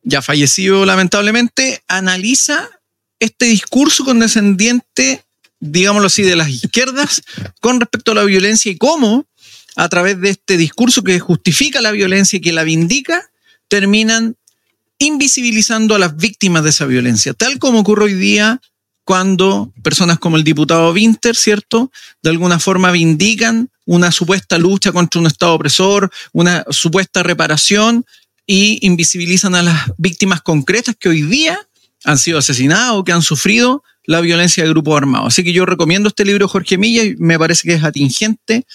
[0.02, 2.68] Ya fallecido lamentablemente, analiza
[3.20, 5.24] este discurso condescendiente,
[5.60, 7.22] digámoslo así, de las izquierdas
[7.60, 9.26] con respecto a la violencia y cómo
[9.76, 13.30] a través de este discurso que justifica la violencia y que la vindica,
[13.68, 14.36] terminan
[14.98, 18.60] invisibilizando a las víctimas de esa violencia, tal como ocurre hoy día
[19.04, 21.90] cuando personas como el diputado Winter, ¿cierto?
[22.22, 28.04] De alguna forma vindican una supuesta lucha contra un Estado opresor, una supuesta reparación
[28.46, 31.58] y invisibilizan a las víctimas concretas que hoy día
[32.04, 35.28] han sido asesinadas o que han sufrido la violencia de grupos armados.
[35.28, 38.66] Así que yo recomiendo este libro Jorge Milla y me parece que es atingente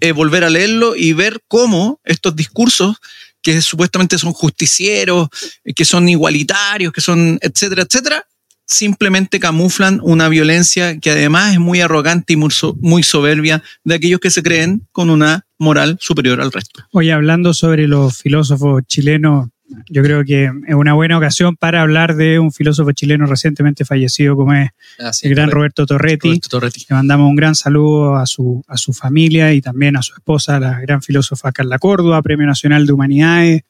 [0.00, 2.96] eh, volver a leerlo y ver cómo estos discursos
[3.42, 5.28] que supuestamente son justicieros,
[5.64, 8.26] eh, que son igualitarios, que son etcétera, etcétera,
[8.66, 14.30] simplemente camuflan una violencia que además es muy arrogante y muy soberbia de aquellos que
[14.30, 16.86] se creen con una moral superior al resto.
[16.92, 19.48] Hoy hablando sobre los filósofos chilenos,
[19.88, 24.36] yo creo que es una buena ocasión para hablar de un filósofo chileno recientemente fallecido
[24.36, 25.50] como es Ah, sí, el gran.
[25.50, 26.28] Roberto Torretti.
[26.28, 26.86] Roberto Torretti.
[26.88, 30.58] Le mandamos un gran saludo a su, a su familia y también a su esposa,
[30.60, 33.62] la gran filósofa Carla Córdoba, Premio Nacional de Humanidades.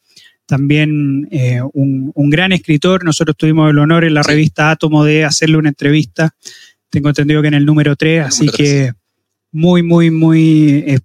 [0.46, 3.04] También eh, un, un gran escritor.
[3.04, 4.30] Nosotros tuvimos el honor en la Sí.
[4.30, 6.34] revista Átomo de hacerle una entrevista.
[6.88, 8.92] Tengo entendido que en el número 3, El así número que
[9.52, 10.98] muy, muy, muy eh,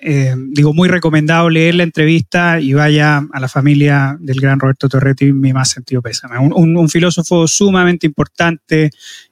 [0.00, 4.88] eh, digo, muy recomendado leer la entrevista y vaya a la familia del gran Roberto
[4.88, 6.38] Torretti, mi más sentido pésame.
[6.38, 8.90] Un, un- un filósofo sumamente importante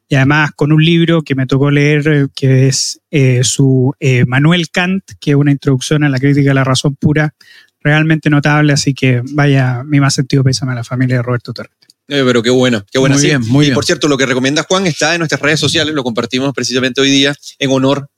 [0.09, 4.25] y además con un libro que me tocó leer, eh, que es eh, su eh,
[4.27, 7.35] Manuel Kant, que es una introducción a la crítica de la razón pura,
[7.81, 11.75] realmente notable, así que vaya mi más sentido pésame a la familia de Roberto Torretti.
[12.11, 13.29] Eh, pero qué bueno, qué buena Muy sí.
[13.29, 13.75] bien, muy y bien.
[13.75, 17.11] por cierto, lo que recomienda Juan está en nuestras redes sociales, lo compartimos precisamente hoy
[17.11, 18.09] día en honor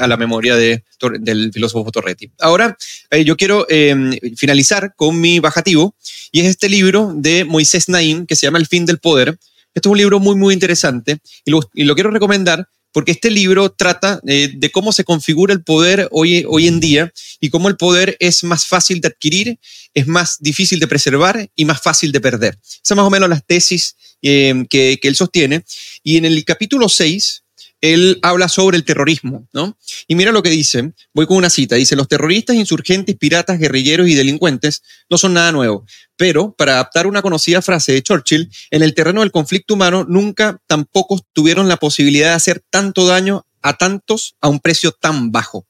[0.00, 0.84] a la memoria de,
[1.20, 2.30] del filósofo Torretti.
[2.40, 2.76] Ahora,
[3.10, 3.94] eh, yo quiero eh,
[4.36, 5.94] finalizar con mi bajativo,
[6.32, 9.38] y es este libro de Moisés Naim, que se llama El fin del poder.
[9.74, 13.30] Este es un libro muy, muy interesante, y lo, y lo quiero recomendar porque este
[13.30, 17.68] libro trata eh, de cómo se configura el poder hoy, hoy en día y cómo
[17.68, 19.58] el poder es más fácil de adquirir,
[19.92, 22.58] es más difícil de preservar y más fácil de perder.
[22.62, 25.62] Esas son más o menos las tesis eh, que, que él sostiene.
[26.02, 27.44] Y en el capítulo 6,
[27.80, 29.76] él habla sobre el terrorismo, ¿no?
[30.08, 34.08] Y mira lo que dice, voy con una cita, dice, los terroristas, insurgentes, piratas, guerrilleros
[34.08, 35.84] y delincuentes no son nada nuevo,
[36.16, 40.60] pero para adaptar una conocida frase de Churchill, en el terreno del conflicto humano nunca
[40.66, 45.66] tampoco tuvieron la posibilidad de hacer tanto daño a tantos a un precio tan bajo.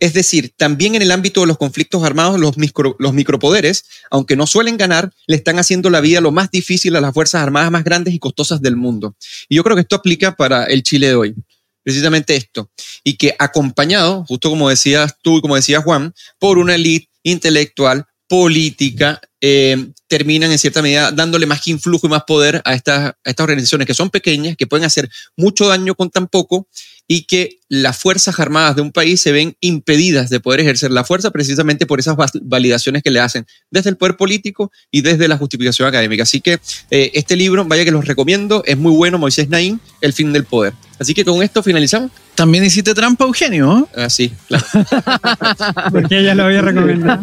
[0.00, 4.36] Es decir, también en el ámbito de los conflictos armados, los, micro, los micropoderes, aunque
[4.36, 7.70] no suelen ganar, le están haciendo la vida lo más difícil a las Fuerzas Armadas
[7.70, 9.16] más grandes y costosas del mundo.
[9.48, 11.34] Y yo creo que esto aplica para el Chile de hoy.
[11.82, 12.70] Precisamente esto.
[13.02, 18.04] Y que acompañado, justo como decías tú y como decía Juan, por una élite intelectual,
[18.28, 23.44] política, eh, terminan en cierta medida dándole más influjo y más poder a estas, estas
[23.44, 26.68] organizaciones que son pequeñas, que pueden hacer mucho daño con tan poco
[27.10, 31.04] y que las Fuerzas Armadas de un país se ven impedidas de poder ejercer la
[31.04, 35.38] fuerza precisamente por esas validaciones que le hacen desde el poder político y desde la
[35.38, 36.24] justificación académica.
[36.24, 36.60] Así que
[36.90, 40.44] eh, este libro, vaya que los recomiendo, es muy bueno, Moisés Naín, El fin del
[40.44, 40.74] poder.
[41.00, 42.10] Así que con esto finalizamos.
[42.34, 43.88] También hiciste trampa, Eugenio.
[43.96, 44.02] ¿eh?
[44.04, 44.64] Así, claro.
[45.92, 47.20] Porque ella lo había recomendado.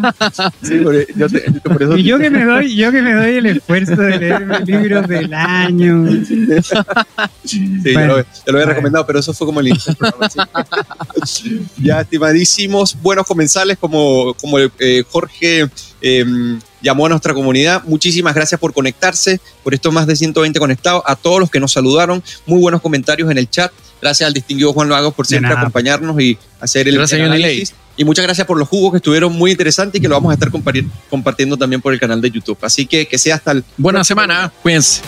[0.61, 3.35] Sí, por, yo te- por eso Y yo que me doy, yo que me doy
[3.37, 6.05] el esfuerzo de leer mis libros del año.
[7.45, 8.17] Sí, ya Bueno.
[8.17, 8.65] lo, ya lo había Bueno.
[8.67, 9.95] recomendado, pero eso fue como el inicio
[11.25, 11.65] sí.
[11.77, 15.67] ya, estimadísimos, buenos comensales, como, como eh, Jorge
[16.01, 16.25] eh,
[16.85, 17.83] llamó a nuestra comunidad.
[17.85, 21.73] Muchísimas gracias por conectarse, por estos más de 120 conectados, a todos los que nos
[21.73, 23.71] saludaron, muy buenos comentarios en el chat.
[24.01, 27.73] Gracias al distinguido Juan Lagos por siempre acompañarnos y hacer el, Gracias, el análisis.
[27.97, 30.33] Y muchas gracias por los jugos que estuvieron muy interesantes y que lo vamos a
[30.33, 30.51] estar
[31.09, 32.57] compartiendo también por el canal de YouTube.
[32.61, 34.51] Así que que sea hasta el Buena semana.
[34.61, 35.01] Cuídense.